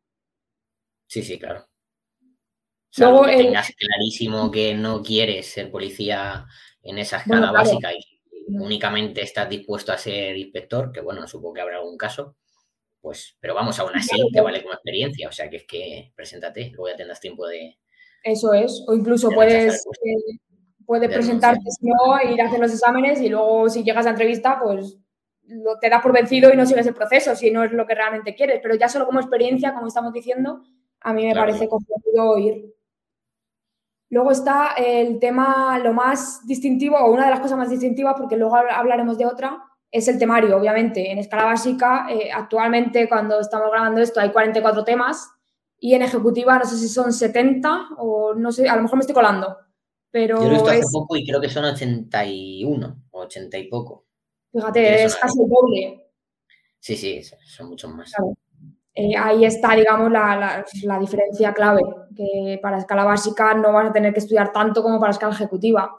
Sí, 1.06 1.22
sí, 1.22 1.38
claro. 1.38 1.66
Luego, 2.98 3.24
que 3.24 3.36
tengas 3.36 3.72
clarísimo 3.76 4.50
que 4.50 4.74
no 4.74 5.02
quieres 5.02 5.46
ser 5.46 5.70
policía 5.70 6.46
en 6.82 6.98
esa 6.98 7.18
escala 7.18 7.52
básica 7.52 7.92
y 7.92 8.00
únicamente 8.48 9.22
estás 9.22 9.48
dispuesto 9.48 9.92
a 9.92 9.98
ser 9.98 10.36
inspector, 10.36 10.92
que 10.92 11.00
bueno, 11.00 11.26
supongo 11.26 11.54
que 11.54 11.60
habrá 11.60 11.76
algún 11.76 11.98
caso, 11.98 12.36
pues, 13.00 13.36
pero 13.40 13.54
vamos, 13.54 13.78
aún 13.78 13.94
así 13.94 14.16
te 14.32 14.40
vale 14.40 14.62
como 14.62 14.74
experiencia, 14.74 15.28
o 15.28 15.32
sea 15.32 15.50
que 15.50 15.56
es 15.56 15.66
que 15.66 16.12
preséntate, 16.14 16.70
luego 16.74 16.88
ya 16.88 16.96
tendrás 16.96 17.20
tiempo 17.20 17.46
de... 17.46 17.78
Eso 18.22 18.52
es, 18.54 18.82
o 18.86 18.94
incluso 18.94 19.30
puedes 19.30 19.84
Puedes 20.86 21.12
presentarte 21.12 21.68
si 21.68 21.88
no, 21.88 22.32
ir 22.32 22.40
a 22.40 22.46
hacer 22.46 22.60
los 22.60 22.72
exámenes 22.72 23.20
y 23.20 23.28
luego 23.28 23.68
si 23.68 23.82
llegas 23.82 24.06
a 24.06 24.10
la 24.10 24.12
entrevista, 24.12 24.60
pues 24.62 24.96
lo, 25.42 25.78
te 25.80 25.90
das 25.90 26.00
por 26.00 26.12
vencido 26.12 26.52
y 26.52 26.56
no 26.56 26.64
sigues 26.64 26.86
el 26.86 26.94
proceso 26.94 27.34
si 27.34 27.50
no 27.50 27.64
es 27.64 27.72
lo 27.72 27.86
que 27.86 27.96
realmente 27.96 28.36
quieres. 28.36 28.60
Pero 28.62 28.76
ya 28.76 28.88
solo 28.88 29.04
como 29.04 29.18
experiencia, 29.18 29.74
como 29.74 29.88
estamos 29.88 30.12
diciendo, 30.12 30.62
a 31.00 31.12
mí 31.12 31.26
me 31.26 31.34
parece 31.34 31.68
complicado 31.68 32.38
ir. 32.38 32.72
Luego 34.08 34.30
está 34.30 34.74
el 34.76 35.18
tema, 35.18 35.78
lo 35.78 35.92
más 35.92 36.46
distintivo, 36.46 36.96
o 36.96 37.12
una 37.12 37.24
de 37.24 37.30
las 37.30 37.40
cosas 37.40 37.58
más 37.58 37.70
distintivas, 37.70 38.14
porque 38.16 38.36
luego 38.36 38.56
hablaremos 38.56 39.18
de 39.18 39.26
otra, 39.26 39.58
es 39.90 40.08
el 40.08 40.18
temario, 40.18 40.56
obviamente. 40.56 41.10
En 41.10 41.18
escala 41.18 41.44
básica, 41.44 42.06
eh, 42.10 42.30
actualmente 42.32 43.08
cuando 43.08 43.40
estamos 43.40 43.70
grabando 43.70 44.00
esto 44.00 44.20
hay 44.20 44.30
44 44.30 44.84
temas 44.84 45.28
y 45.78 45.94
en 45.94 46.02
ejecutiva 46.02 46.58
no 46.58 46.64
sé 46.64 46.76
si 46.76 46.88
son 46.88 47.12
70 47.12 47.88
o 47.98 48.34
no 48.34 48.52
sé, 48.52 48.68
a 48.68 48.76
lo 48.76 48.82
mejor 48.82 48.98
me 48.98 49.00
estoy 49.00 49.14
colando. 49.14 49.56
Pero 50.10 50.36
Yo 50.36 50.44
lo 50.44 50.50
he 50.50 50.54
visto 50.54 50.70
hace 50.70 50.82
poco 50.92 51.16
y 51.16 51.26
creo 51.26 51.40
que 51.40 51.48
son 51.48 51.64
81 51.64 53.02
o 53.10 53.20
80 53.20 53.58
y 53.58 53.68
poco. 53.68 54.06
Fíjate, 54.52 55.04
es 55.04 55.16
casi 55.16 55.42
el 55.42 55.48
doble. 55.48 56.06
Sí, 56.78 56.96
sí, 56.96 57.22
son 57.22 57.68
muchos 57.68 57.92
más. 57.92 58.12
Eh, 58.98 59.14
ahí 59.14 59.44
está, 59.44 59.76
digamos, 59.76 60.10
la, 60.10 60.64
diferencia 60.98 61.52
clave, 61.52 61.82
que 62.16 62.58
para 62.62 62.78
escala 62.78 63.04
básica 63.04 63.52
no 63.52 63.70
vas 63.70 63.90
a 63.90 63.92
tener 63.92 64.14
que 64.14 64.20
estudiar 64.20 64.52
tanto 64.52 64.82
como 64.82 64.98
para 64.98 65.12
escala 65.12 65.34
ejecutiva. 65.34 65.98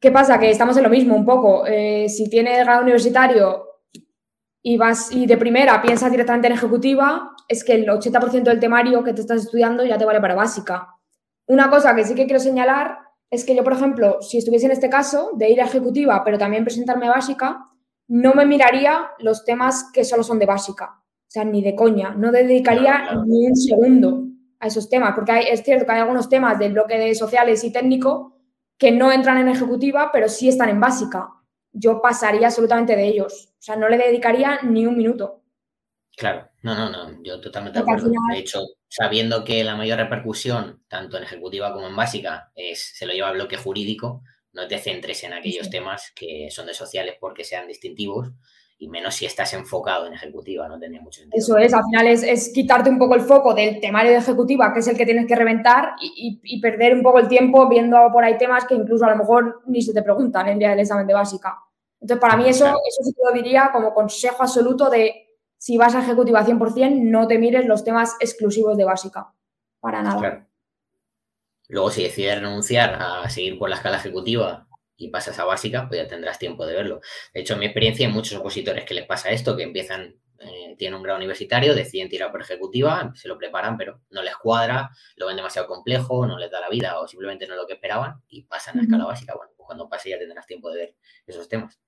¿Qué 0.00 0.10
pasa? 0.10 0.38
Que 0.38 0.50
estamos 0.50 0.74
en 0.78 0.84
lo 0.84 0.88
mismo 0.88 1.14
un 1.14 1.26
poco. 1.26 1.66
Eh, 1.66 2.08
si 2.08 2.30
tienes 2.30 2.64
grado 2.64 2.80
universitario 2.80 3.66
y 4.62 4.78
vas 4.78 5.12
y 5.12 5.26
de 5.26 5.36
primera 5.36 5.82
piensas 5.82 6.10
directamente 6.10 6.46
en 6.46 6.54
ejecutiva, 6.54 7.32
es 7.48 7.62
que 7.62 7.74
el 7.74 7.86
80% 7.86 8.44
del 8.44 8.60
temario 8.60 9.04
que 9.04 9.12
te 9.12 9.20
estás 9.20 9.42
estudiando 9.42 9.84
ya 9.84 9.98
te 9.98 10.06
vale 10.06 10.20
para 10.20 10.34
básica. 10.34 10.88
Una 11.48 11.68
cosa 11.68 11.94
que 11.94 12.04
sí 12.04 12.14
que 12.14 12.24
quiero 12.24 12.40
señalar 12.40 12.98
es 13.30 13.44
que 13.44 13.54
yo, 13.54 13.62
por 13.62 13.74
ejemplo, 13.74 14.22
si 14.22 14.38
estuviese 14.38 14.64
en 14.64 14.72
este 14.72 14.88
caso 14.88 15.32
de 15.34 15.50
ir 15.50 15.60
a 15.60 15.66
ejecutiva, 15.66 16.24
pero 16.24 16.38
también 16.38 16.64
presentarme 16.64 17.10
básica, 17.10 17.68
no 18.08 18.32
me 18.32 18.46
miraría 18.46 19.10
los 19.18 19.44
temas 19.44 19.90
que 19.92 20.02
solo 20.02 20.22
son 20.22 20.38
de 20.38 20.46
básica. 20.46 21.02
O 21.36 21.38
sea, 21.38 21.44
ni 21.44 21.60
de 21.60 21.74
coña. 21.74 22.14
No 22.14 22.32
dedicaría 22.32 23.10
ni 23.26 23.46
un 23.46 23.54
segundo 23.54 24.24
a 24.58 24.68
esos 24.68 24.88
temas, 24.88 25.12
porque 25.14 25.38
es 25.50 25.62
cierto 25.62 25.84
que 25.84 25.92
hay 25.92 26.00
algunos 26.00 26.30
temas 26.30 26.58
del 26.58 26.72
bloque 26.72 26.96
de 26.96 27.14
sociales 27.14 27.62
y 27.62 27.70
técnico 27.70 28.40
que 28.78 28.90
no 28.90 29.12
entran 29.12 29.36
en 29.36 29.48
ejecutiva, 29.48 30.08
pero 30.10 30.30
sí 30.30 30.48
están 30.48 30.70
en 30.70 30.80
básica. 30.80 31.28
Yo 31.72 32.00
pasaría 32.00 32.46
absolutamente 32.46 32.96
de 32.96 33.06
ellos. 33.06 33.50
O 33.52 33.62
sea, 33.62 33.76
no 33.76 33.86
le 33.90 33.98
dedicaría 33.98 34.60
ni 34.62 34.86
un 34.86 34.96
minuto. 34.96 35.42
Claro, 36.16 36.48
no, 36.62 36.74
no, 36.74 36.88
no, 36.88 37.22
yo 37.22 37.38
totalmente 37.38 37.80
de 37.80 37.82
acuerdo. 37.82 38.10
De 38.30 38.38
hecho, 38.38 38.62
sabiendo 38.88 39.44
que 39.44 39.62
la 39.62 39.76
mayor 39.76 39.98
repercusión, 39.98 40.84
tanto 40.88 41.18
en 41.18 41.24
ejecutiva 41.24 41.74
como 41.74 41.86
en 41.86 41.96
básica, 41.96 42.50
es, 42.54 42.96
se 42.96 43.04
lo 43.04 43.12
lleva 43.12 43.28
al 43.28 43.34
bloque 43.34 43.58
jurídico, 43.58 44.22
no 44.54 44.66
te 44.66 44.78
centres 44.78 45.22
en 45.24 45.34
aquellos 45.34 45.68
temas 45.68 46.12
que 46.16 46.48
son 46.50 46.64
de 46.64 46.72
sociales 46.72 47.16
porque 47.20 47.44
sean 47.44 47.68
distintivos, 47.68 48.30
y 48.78 48.88
menos 48.88 49.14
si 49.14 49.24
estás 49.24 49.54
enfocado 49.54 50.06
en 50.06 50.12
ejecutiva, 50.12 50.68
no 50.68 50.78
tenía 50.78 51.00
mucho 51.00 51.20
sentido. 51.20 51.38
Eso 51.38 51.56
es, 51.56 51.72
al 51.72 51.84
final 51.84 52.06
es, 52.08 52.50
quitarte 52.52 52.90
un 52.90 52.98
poco 52.98 53.14
el 53.14 53.22
foco 53.22 53.54
del 53.54 53.80
temario 53.80 54.12
de 54.12 54.18
ejecutiva, 54.18 54.72
que 54.72 54.80
es 54.80 54.88
el 54.88 54.96
que 54.96 55.06
tienes 55.06 55.26
que 55.26 55.34
reventar, 55.34 55.94
y, 56.00 56.60
perder 56.60 56.94
un 56.94 57.02
poco 57.02 57.18
el 57.18 57.28
tiempo 57.28 57.68
viendo 57.68 57.96
por 58.12 58.24
ahí 58.24 58.36
temas 58.36 58.66
que 58.66 58.74
incluso 58.74 59.04
a 59.06 59.10
lo 59.10 59.16
mejor 59.16 59.62
ni 59.66 59.80
se 59.80 59.94
te 59.94 60.02
preguntan 60.02 60.46
en 60.46 60.54
el 60.54 60.58
día 60.58 60.70
del 60.70 60.80
examen 60.80 61.06
de 61.06 61.14
básica. 61.14 61.58
Entonces, 62.00 62.20
para 62.20 62.36
mí 62.36 62.48
eso, 62.48 62.66
eso 62.66 63.02
sí 63.02 63.14
lo 63.24 63.32
diría 63.32 63.70
como 63.72 63.94
consejo 63.94 64.42
absoluto 64.42 64.90
de 64.90 65.26
si 65.56 65.78
vas 65.78 65.94
a 65.94 66.00
ejecutiva 66.00 66.44
100%, 66.44 67.00
no 67.02 67.26
te 67.26 67.38
mires 67.38 67.64
los 67.64 67.82
temas 67.82 68.16
exclusivos 68.20 68.76
de 68.76 68.84
básica, 68.84 69.32
para 69.80 70.02
nada. 70.02 70.46
Luego, 71.68 71.90
si 71.90 72.04
decides 72.04 72.40
renunciar 72.40 72.98
a 73.00 73.28
seguir 73.30 73.58
por 73.58 73.70
la 73.70 73.76
escala 73.76 73.96
ejecutiva 73.96 74.65
y 74.96 75.08
pasas 75.08 75.38
a 75.38 75.44
básica, 75.44 75.86
pues 75.88 76.00
ya 76.00 76.08
tendrás 76.08 76.38
tiempo 76.38 76.66
de 76.66 76.74
verlo. 76.74 77.00
De 77.34 77.40
hecho, 77.40 77.54
en 77.54 77.60
mi 77.60 77.66
experiencia, 77.66 78.06
hay 78.06 78.12
muchos 78.12 78.38
opositores 78.38 78.84
que 78.84 78.94
les 78.94 79.06
pasa 79.06 79.30
esto, 79.30 79.56
que 79.56 79.62
empiezan, 79.62 80.16
eh, 80.38 80.74
tienen 80.78 80.96
un 80.96 81.02
grado 81.02 81.18
universitario, 81.18 81.74
deciden 81.74 82.08
tirar 82.08 82.30
por 82.30 82.40
ejecutiva, 82.40 83.12
se 83.14 83.28
lo 83.28 83.36
preparan, 83.36 83.76
pero 83.76 84.00
no 84.10 84.22
les 84.22 84.36
cuadra, 84.36 84.90
lo 85.16 85.26
ven 85.26 85.36
demasiado 85.36 85.68
complejo, 85.68 86.26
no 86.26 86.38
les 86.38 86.50
da 86.50 86.60
la 86.60 86.68
vida 86.68 86.98
o 86.98 87.06
simplemente 87.06 87.46
no 87.46 87.54
es 87.54 87.60
lo 87.60 87.66
que 87.66 87.74
esperaban 87.74 88.22
y 88.28 88.42
pasan 88.42 88.78
a 88.78 88.82
escala 88.82 89.04
básica. 89.04 89.34
Bueno, 89.36 89.52
pues 89.56 89.66
cuando 89.66 89.88
pase 89.88 90.10
ya 90.10 90.18
tendrás 90.18 90.46
tiempo 90.46 90.70
de 90.70 90.76
ver 90.76 90.94
esos 91.26 91.48
temas. 91.48 91.78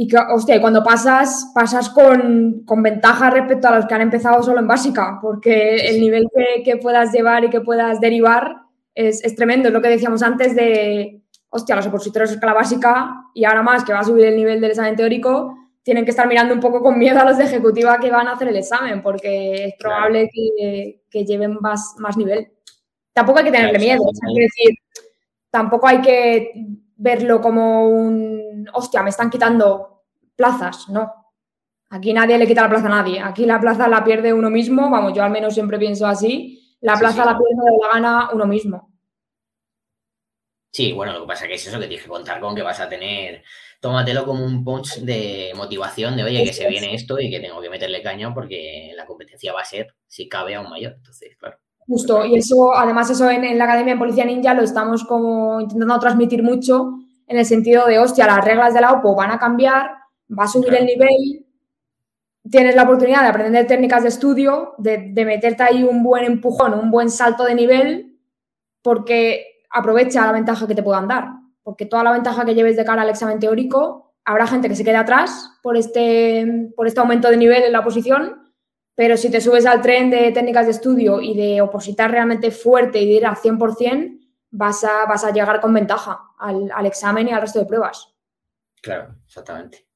Y 0.00 0.06
que, 0.06 0.16
hostia, 0.16 0.60
cuando 0.60 0.84
pasas, 0.84 1.50
pasas 1.52 1.88
con, 1.88 2.64
con, 2.64 2.84
ventaja 2.84 3.30
respecto 3.30 3.66
a 3.66 3.74
los 3.74 3.86
que 3.86 3.94
han 3.94 4.02
empezado 4.02 4.40
solo 4.44 4.60
en 4.60 4.68
básica, 4.68 5.18
porque 5.20 5.88
el 5.88 6.00
nivel 6.00 6.28
que, 6.32 6.62
que, 6.62 6.76
puedas 6.76 7.12
llevar 7.12 7.44
y 7.44 7.50
que 7.50 7.62
puedas 7.62 8.00
derivar 8.00 8.58
es, 8.94 9.24
es 9.24 9.34
tremendo. 9.34 9.68
Es 9.68 9.74
lo 9.74 9.82
que 9.82 9.88
decíamos 9.88 10.22
antes 10.22 10.54
de, 10.54 11.17
hostia, 11.50 11.76
los 11.76 11.86
opositores 11.86 12.30
de 12.30 12.34
escala 12.36 12.54
básica 12.54 13.24
y 13.34 13.44
ahora 13.44 13.62
más 13.62 13.84
que 13.84 13.92
va 13.92 14.00
a 14.00 14.04
subir 14.04 14.26
el 14.26 14.36
nivel 14.36 14.60
del 14.60 14.70
examen 14.70 14.96
teórico, 14.96 15.56
tienen 15.82 16.04
que 16.04 16.10
estar 16.10 16.28
mirando 16.28 16.52
un 16.52 16.60
poco 16.60 16.82
con 16.82 16.98
miedo 16.98 17.18
a 17.18 17.24
los 17.24 17.38
de 17.38 17.44
ejecutiva 17.44 17.98
que 17.98 18.10
van 18.10 18.28
a 18.28 18.32
hacer 18.32 18.48
el 18.48 18.56
examen, 18.56 19.02
porque 19.02 19.64
es 19.66 19.74
probable 19.78 20.28
que, 20.32 21.02
que, 21.10 21.24
lleven 21.24 21.56
más, 21.60 21.94
más 21.98 22.16
nivel. 22.16 22.52
Tampoco 23.12 23.38
hay 23.38 23.46
que 23.46 23.52
tenerle 23.52 23.78
miedo, 23.78 24.02
es 24.10 24.34
decir, 24.34 24.74
tampoco 25.50 25.86
hay 25.86 26.00
que 26.02 26.52
verlo 26.96 27.40
como 27.40 27.88
un, 27.88 28.68
hostia, 28.74 29.02
me 29.02 29.10
están 29.10 29.30
quitando 29.30 30.04
plazas, 30.36 30.88
no. 30.90 31.10
Aquí 31.90 32.12
nadie 32.12 32.36
le 32.36 32.46
quita 32.46 32.62
la 32.62 32.68
plaza 32.68 32.86
a 32.86 32.90
nadie, 32.90 33.20
aquí 33.20 33.46
la 33.46 33.58
plaza 33.58 33.88
la 33.88 34.04
pierde 34.04 34.34
uno 34.34 34.50
mismo, 34.50 34.90
vamos, 34.90 35.14
yo 35.14 35.22
al 35.22 35.30
menos 35.30 35.54
siempre 35.54 35.78
pienso 35.78 36.06
así, 36.06 36.76
la 36.82 36.98
plaza 36.98 37.24
la 37.24 37.38
pierde 37.38 37.62
o 37.62 37.86
la 37.86 37.94
gana 37.94 38.30
uno 38.34 38.46
mismo. 38.46 38.87
Sí, 40.70 40.92
bueno, 40.92 41.12
lo 41.12 41.22
que 41.22 41.26
pasa 41.26 41.44
es 41.44 41.48
que 41.48 41.54
es 41.56 41.66
eso 41.66 41.80
que 41.80 41.86
tienes 41.86 42.04
que 42.04 42.10
contar 42.10 42.40
con 42.40 42.54
que 42.54 42.62
vas 42.62 42.78
a 42.80 42.88
tener, 42.88 43.42
tómatelo 43.80 44.24
como 44.24 44.44
un 44.44 44.64
punch 44.64 45.00
de 45.00 45.52
motivación 45.56 46.16
de, 46.16 46.24
oye, 46.24 46.44
que 46.44 46.52
se 46.52 46.68
viene 46.68 46.94
esto 46.94 47.18
y 47.18 47.30
que 47.30 47.40
tengo 47.40 47.60
que 47.60 47.70
meterle 47.70 48.02
caña 48.02 48.32
porque 48.34 48.92
la 48.94 49.06
competencia 49.06 49.52
va 49.52 49.62
a 49.62 49.64
ser, 49.64 49.94
si 50.06 50.28
cabe, 50.28 50.54
aún 50.54 50.68
mayor. 50.68 50.94
Entonces, 50.96 51.36
claro. 51.38 51.58
Justo, 51.86 52.24
y 52.26 52.36
eso, 52.36 52.74
además, 52.74 53.08
eso 53.08 53.30
en, 53.30 53.56
la 53.56 53.64
Academia 53.64 53.94
de 53.94 53.98
Policía 53.98 54.26
Ninja 54.26 54.52
lo 54.52 54.62
estamos 54.62 55.04
como 55.04 55.60
intentando 55.62 55.98
transmitir 55.98 56.42
mucho 56.42 56.92
en 57.26 57.38
el 57.38 57.46
sentido 57.46 57.86
de, 57.86 57.98
hostia, 57.98 58.26
las 58.26 58.44
reglas 58.44 58.74
de 58.74 58.82
la 58.82 58.92
OPO 58.92 59.14
van 59.14 59.30
a 59.30 59.38
cambiar, 59.38 59.90
va 60.38 60.44
a 60.44 60.48
subir 60.48 60.74
el 60.74 60.84
nivel, 60.84 61.46
tienes 62.50 62.74
la 62.74 62.82
oportunidad 62.82 63.22
de 63.22 63.28
aprender 63.28 63.66
técnicas 63.66 64.02
de 64.02 64.10
estudio, 64.10 64.74
de, 64.76 65.12
de 65.12 65.24
meterte 65.24 65.62
ahí 65.62 65.82
un 65.82 66.02
buen 66.02 66.24
empujón, 66.24 66.74
un 66.74 66.90
buen 66.90 67.10
salto 67.10 67.44
de 67.44 67.54
nivel, 67.54 68.18
porque 68.82 69.57
aprovecha 69.70 70.24
la 70.26 70.32
ventaja 70.32 70.66
que 70.66 70.74
te 70.74 70.82
puedan 70.82 71.08
dar, 71.08 71.28
porque 71.62 71.86
toda 71.86 72.02
la 72.02 72.12
ventaja 72.12 72.44
que 72.44 72.54
lleves 72.54 72.76
de 72.76 72.84
cara 72.84 73.02
al 73.02 73.10
examen 73.10 73.38
teórico, 73.38 74.14
habrá 74.24 74.46
gente 74.46 74.68
que 74.68 74.76
se 74.76 74.84
quede 74.84 74.96
atrás 74.96 75.58
por 75.62 75.76
este, 75.76 76.70
por 76.76 76.86
este 76.86 77.00
aumento 77.00 77.30
de 77.30 77.36
nivel 77.36 77.62
en 77.62 77.72
la 77.72 77.80
oposición, 77.80 78.52
pero 78.94 79.16
si 79.16 79.30
te 79.30 79.40
subes 79.40 79.64
al 79.64 79.80
tren 79.80 80.10
de 80.10 80.32
técnicas 80.32 80.66
de 80.66 80.72
estudio 80.72 81.20
y 81.20 81.36
de 81.36 81.60
opositar 81.60 82.10
realmente 82.10 82.50
fuerte 82.50 83.00
y 83.00 83.06
de 83.06 83.12
ir 83.12 83.26
al 83.26 83.36
100%, 83.36 84.18
vas 84.50 84.84
a, 84.84 85.06
vas 85.06 85.24
a 85.24 85.30
llegar 85.30 85.60
con 85.60 85.72
ventaja 85.72 86.20
al, 86.38 86.70
al 86.74 86.86
examen 86.86 87.28
y 87.28 87.32
al 87.32 87.40
resto 87.40 87.60
de 87.60 87.66
pruebas. 87.66 88.14
Claro, 88.82 89.14
exactamente. 89.24 89.86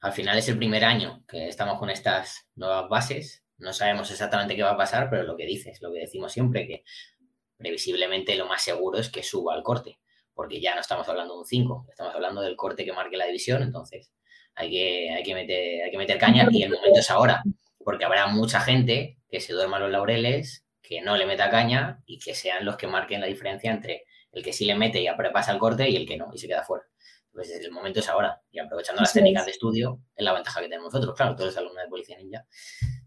Al 0.00 0.12
final 0.12 0.38
es 0.38 0.48
el 0.48 0.58
primer 0.58 0.84
año 0.84 1.24
que 1.26 1.48
estamos 1.48 1.78
con 1.78 1.90
estas 1.90 2.48
nuevas 2.54 2.88
bases. 2.88 3.44
No 3.58 3.72
sabemos 3.72 4.10
exactamente 4.10 4.54
qué 4.54 4.62
va 4.62 4.72
a 4.72 4.76
pasar, 4.76 5.08
pero 5.08 5.22
lo 5.22 5.36
que 5.36 5.46
dices, 5.46 5.80
lo 5.80 5.92
que 5.92 6.00
decimos 6.00 6.32
siempre, 6.32 6.66
que 6.66 6.84
previsiblemente 7.64 8.36
lo 8.36 8.44
más 8.46 8.62
seguro 8.62 8.98
es 8.98 9.08
que 9.08 9.22
suba 9.22 9.56
el 9.56 9.62
corte, 9.62 9.98
porque 10.34 10.60
ya 10.60 10.74
no 10.74 10.82
estamos 10.82 11.08
hablando 11.08 11.32
de 11.32 11.40
un 11.40 11.46
5, 11.46 11.86
estamos 11.88 12.14
hablando 12.14 12.42
del 12.42 12.56
corte 12.56 12.84
que 12.84 12.92
marque 12.92 13.16
la 13.16 13.24
división, 13.24 13.62
entonces 13.62 14.12
hay 14.54 14.70
que, 14.70 15.10
hay 15.10 15.22
que, 15.22 15.34
meter, 15.34 15.84
hay 15.84 15.90
que 15.90 15.96
meter 15.96 16.18
caña 16.18 16.46
y 16.50 16.62
el 16.62 16.70
momento 16.70 17.00
es 17.00 17.10
ahora, 17.10 17.42
porque 17.78 18.04
habrá 18.04 18.26
mucha 18.26 18.60
gente 18.60 19.16
que 19.30 19.40
se 19.40 19.54
duerma 19.54 19.78
los 19.78 19.90
laureles, 19.90 20.66
que 20.82 21.00
no 21.00 21.16
le 21.16 21.24
meta 21.24 21.48
caña 21.48 22.02
y 22.04 22.18
que 22.18 22.34
sean 22.34 22.66
los 22.66 22.76
que 22.76 22.86
marquen 22.86 23.22
la 23.22 23.26
diferencia 23.28 23.72
entre 23.72 24.04
el 24.32 24.42
que 24.42 24.52
sí 24.52 24.66
le 24.66 24.74
mete 24.74 25.00
y 25.00 25.06
pasa 25.32 25.52
el 25.52 25.58
corte 25.58 25.88
y 25.88 25.96
el 25.96 26.06
que 26.06 26.18
no 26.18 26.28
y 26.34 26.38
se 26.38 26.46
queda 26.46 26.64
fuera. 26.64 26.84
Entonces 27.28 27.64
el 27.64 27.72
momento 27.72 28.00
es 28.00 28.08
ahora 28.10 28.42
y 28.50 28.58
aprovechando 28.58 29.00
las 29.00 29.14
técnicas 29.14 29.46
de 29.46 29.52
estudio 29.52 30.00
es 30.14 30.22
la 30.22 30.34
ventaja 30.34 30.60
que 30.60 30.68
tenemos 30.68 30.92
nosotros, 30.92 31.16
claro, 31.16 31.34
todos 31.34 31.46
los 31.46 31.56
alumnos 31.56 31.82
de 31.82 31.88
Policía 31.88 32.18
Ninja 32.18 32.46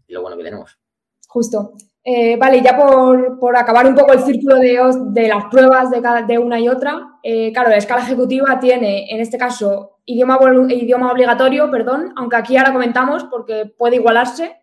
y 0.08 0.12
lo 0.12 0.20
bueno 0.22 0.36
que 0.36 0.42
tenemos. 0.42 0.80
Justo. 1.28 1.74
Eh, 2.04 2.36
vale, 2.36 2.62
ya 2.62 2.76
por, 2.76 3.56
acabar 3.56 3.86
un 3.86 3.94
poco 3.94 4.12
el 4.12 4.20
círculo 4.20 4.56
de, 4.56 4.78
de 5.10 5.28
las 5.28 5.44
pruebas 5.46 5.90
de, 5.90 6.00
cada, 6.00 6.22
de 6.22 6.38
una 6.38 6.58
y 6.58 6.68
otra, 6.68 7.18
eh, 7.22 7.52
claro, 7.52 7.70
la 7.70 7.76
escala 7.76 8.02
ejecutiva 8.02 8.58
tiene, 8.58 9.12
en 9.12 9.20
este 9.20 9.36
caso, 9.36 9.98
idioma, 10.06 10.38
idioma 10.70 11.12
obligatorio, 11.12 11.70
perdón, 11.70 12.14
aunque 12.16 12.36
aquí 12.36 12.56
ahora 12.56 12.72
comentamos 12.72 13.24
porque 13.24 13.66
puede 13.76 13.96
igualarse, 13.96 14.56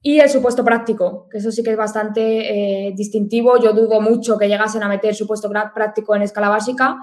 y 0.00 0.20
el 0.20 0.30
supuesto 0.30 0.64
práctico, 0.64 1.28
que 1.28 1.38
eso 1.38 1.50
sí 1.50 1.62
que 1.62 1.72
es 1.72 1.76
bastante 1.76 2.86
eh, 2.86 2.92
distintivo. 2.94 3.58
Yo 3.60 3.72
dudo 3.72 4.00
mucho 4.00 4.38
que 4.38 4.46
llegasen 4.46 4.84
a 4.84 4.88
meter 4.88 5.12
supuesto 5.12 5.50
práctico 5.50 6.14
en 6.14 6.22
escala 6.22 6.48
básica. 6.48 6.98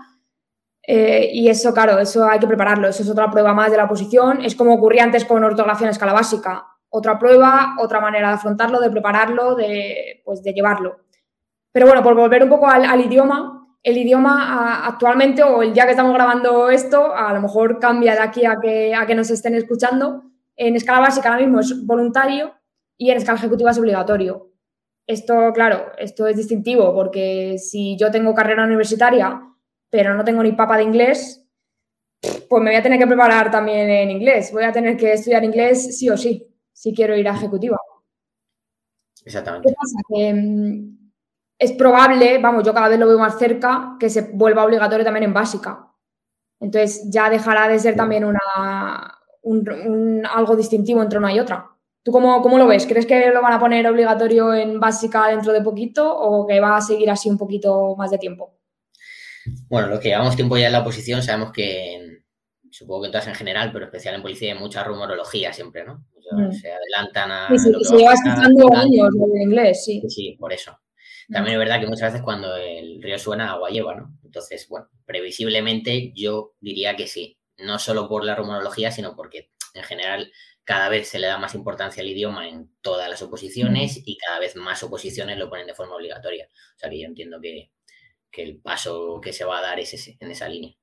y 0.87 1.49
eso, 1.49 1.73
claro, 1.73 1.99
eso 1.99 2.25
hay 2.25 2.39
que 2.39 2.47
prepararlo. 2.47 2.87
Eso 2.87 3.03
es 3.03 3.09
otra 3.09 3.29
prueba 3.29 3.53
más 3.53 3.69
de 3.69 3.77
la 3.77 3.83
oposición. 3.83 4.45
Es 4.45 4.55
como 4.55 4.73
ocurría 4.73 5.03
antes 5.03 5.25
con 5.25 5.43
ortografía 5.43 5.87
en 5.87 5.91
escala 5.91 6.13
básica 6.13 6.74
otra 6.95 7.19
prueba, 7.19 7.75
otra 7.77 7.99
manera 7.99 8.29
de 8.29 8.35
afrontarlo, 8.35 8.79
de 8.79 8.89
prepararlo, 8.89 9.55
de, 9.55 10.21
pues, 10.23 10.41
de 10.41 10.53
llevarlo. 10.53 11.01
Pero 11.73 11.87
bueno, 11.87 12.01
por 12.01 12.15
volver 12.15 12.41
un 12.43 12.49
poco 12.49 12.67
al, 12.67 13.01
idioma, 13.01 13.67
el 13.83 13.97
idioma 13.97 14.85
actualmente 14.87 15.43
o 15.43 15.61
el 15.61 15.73
día 15.73 15.83
que 15.83 15.91
estamos 15.91 16.13
grabando 16.13 16.69
esto, 16.69 17.13
a 17.13 17.33
lo 17.33 17.41
mejor 17.41 17.79
cambia 17.79 18.13
de 18.13 18.21
aquí 18.21 18.45
a 18.45 18.59
que, 18.61 18.95
a 18.95 19.05
que 19.05 19.13
nos 19.13 19.29
estén 19.29 19.55
escuchando. 19.55 20.23
En 20.55 20.77
escala 20.77 21.01
básica 21.01 21.27
ahora 21.27 21.41
mismo 21.41 21.59
es 21.59 21.85
voluntario 21.85 22.53
y 22.97 23.11
en 23.11 23.17
escala 23.17 23.39
ejecutiva 23.39 23.71
es 23.71 23.77
obligatorio. 23.77 24.51
Esto, 25.05 25.51
claro, 25.53 25.91
esto 25.97 26.27
es 26.27 26.37
distintivo 26.37 26.93
porque 26.93 27.57
si 27.57 27.97
yo 27.97 28.09
tengo 28.09 28.33
carrera 28.33 28.63
universitaria 28.63 29.41
pero 29.89 30.13
no 30.13 30.23
tengo 30.23 30.43
ni 30.43 30.53
papa 30.53 30.77
de 30.77 30.83
inglés, 30.83 31.45
pues 32.49 32.63
me 32.63 32.71
voy 32.71 32.79
a 32.79 32.83
tener 32.83 32.99
que 32.99 33.07
preparar 33.07 33.51
también 33.51 33.89
en 33.89 34.11
inglés. 34.11 34.51
Voy 34.51 34.63
a 34.63 34.71
tener 34.71 34.97
que 34.97 35.13
estudiar 35.13 35.43
inglés 35.43 35.97
sí 35.97 36.09
o 36.09 36.17
sí 36.17 36.54
si 36.75 36.93
quiero 36.93 37.15
ir 37.15 37.27
a 37.27 37.33
ejecutiva. 37.33 37.79
Exactamente. 39.23 39.69
¿Qué 39.69 39.73
pasa? 39.73 39.97
Que 40.09 40.33
mm, 40.33 41.11
es 41.57 41.71
probable, 41.71 42.37
vamos, 42.39 42.63
yo 42.63 42.73
cada 42.73 42.89
vez 42.89 42.99
lo 42.99 43.07
veo 43.07 43.17
más 43.17 43.39
cerca, 43.39 43.95
que 43.99 44.09
se 44.09 44.21
vuelva 44.33 44.65
obligatorio 44.65 45.05
también 45.05 45.23
en 45.23 45.33
básica. 45.33 45.91
Entonces 46.59 47.09
ya 47.09 47.29
dejará 47.29 47.67
de 47.67 47.79
ser 47.79 47.95
también 47.95 48.25
una, 48.25 49.17
un, 49.43 50.23
algo 50.25 50.55
distintivo 50.55 51.01
entre 51.01 51.17
una 51.17 51.33
y 51.33 51.39
otra. 51.39 51.71
¿Tú 52.03 52.11
cómo, 52.11 52.41
cómo, 52.41 52.57
lo 52.57 52.67
ves? 52.67 52.85
¿Crees 52.85 53.05
que 53.05 53.31
lo 53.31 53.41
van 53.41 53.53
a 53.53 53.59
poner 53.59 53.87
obligatorio 53.87 54.53
en 54.53 54.79
básica 54.79 55.27
dentro 55.27 55.53
de 55.53 55.61
poquito 55.61 56.15
o 56.15 56.45
que 56.45 56.59
va 56.59 56.77
a 56.77 56.81
seguir 56.81 57.09
así 57.09 57.29
un 57.29 57.37
poquito 57.37 57.95
más 57.95 58.11
de 58.11 58.19
tiempo? 58.19 58.59
Bueno, 59.69 59.87
los 59.87 59.99
que 59.99 60.09
llevamos 60.09 60.35
tiempo 60.35 60.57
ya 60.57 60.67
en 60.67 60.73
la 60.73 60.81
oposición 60.81 61.23
sabemos 61.23 61.51
que, 61.51 62.23
supongo 62.69 63.01
que 63.01 63.05
en 63.07 63.11
todas 63.11 63.27
en 63.27 63.35
general, 63.35 63.71
pero 63.71 63.85
especial 63.85 64.15
en 64.15 64.21
policía, 64.21 64.53
hay 64.53 64.59
mucha 64.59 64.83
rumorología 64.83 65.53
siempre, 65.53 65.85
¿no? 65.85 66.05
Mm. 66.31 66.51
se 66.53 66.71
adelantan 66.71 67.31
a. 67.31 67.47
Sí, 67.49 67.59
sí, 67.59 67.71
lo 67.71 67.79
que 67.79 67.85
se 67.85 67.93
va 67.93 67.99
lleva 67.99 68.13
escuchando 68.13 68.75
años 68.75 69.09
en 69.15 69.41
inglés, 69.41 69.85
sí. 69.85 70.01
Sí, 70.07 70.35
por 70.39 70.53
eso. 70.53 70.77
También 71.31 71.53
es 71.55 71.59
verdad 71.59 71.79
que 71.79 71.87
muchas 71.87 72.13
veces 72.13 72.23
cuando 72.23 72.55
el 72.55 73.01
río 73.01 73.17
suena, 73.17 73.51
agua 73.51 73.69
lleva, 73.69 73.95
¿no? 73.95 74.15
Entonces, 74.23 74.67
bueno, 74.69 74.89
previsiblemente 75.05 76.11
yo 76.15 76.53
diría 76.59 76.95
que 76.95 77.07
sí. 77.07 77.39
No 77.57 77.79
solo 77.79 78.07
por 78.07 78.23
la 78.25 78.35
rumorología, 78.35 78.91
sino 78.91 79.15
porque 79.15 79.49
en 79.73 79.83
general 79.83 80.31
cada 80.65 80.89
vez 80.89 81.07
se 81.07 81.19
le 81.19 81.27
da 81.27 81.37
más 81.37 81.55
importancia 81.55 82.01
al 82.01 82.09
idioma 82.09 82.49
en 82.49 82.69
todas 82.81 83.09
las 83.09 83.21
oposiciones 83.21 84.01
y 84.03 84.17
cada 84.17 84.39
vez 84.39 84.55
más 84.55 84.83
oposiciones 84.83 85.37
lo 85.37 85.49
ponen 85.49 85.67
de 85.67 85.75
forma 85.75 85.95
obligatoria. 85.95 86.49
O 86.75 86.79
sea 86.79 86.89
que 86.89 86.99
yo 86.99 87.07
entiendo 87.07 87.39
que, 87.39 87.71
que 88.31 88.43
el 88.43 88.59
paso 88.59 89.21
que 89.21 89.31
se 89.31 89.45
va 89.45 89.59
a 89.59 89.61
dar 89.61 89.79
es 89.79 89.93
ese, 89.93 90.17
en 90.19 90.31
esa 90.31 90.49
línea. 90.49 90.75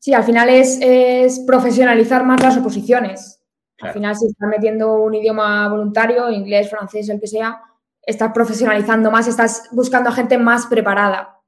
Sí, 0.00 0.14
al 0.14 0.24
final 0.24 0.48
es, 0.48 0.78
es 0.80 1.40
profesionalizar 1.46 2.24
más 2.24 2.40
las 2.42 2.56
oposiciones. 2.56 3.35
Al 3.78 3.92
Claro. 3.92 3.94
final, 3.94 4.16
si 4.16 4.26
estás 4.26 4.48
metiendo 4.48 4.94
un 5.02 5.14
idioma 5.14 5.68
voluntario, 5.68 6.30
inglés, 6.30 6.70
francés, 6.70 7.08
el 7.10 7.20
que 7.20 7.26
sea, 7.26 7.60
estás 8.02 8.32
profesionalizando 8.32 9.10
más, 9.10 9.28
estás 9.28 9.68
buscando 9.72 10.08
a 10.10 10.12
gente 10.12 10.38
más 10.38 10.66
preparada. 10.66 11.40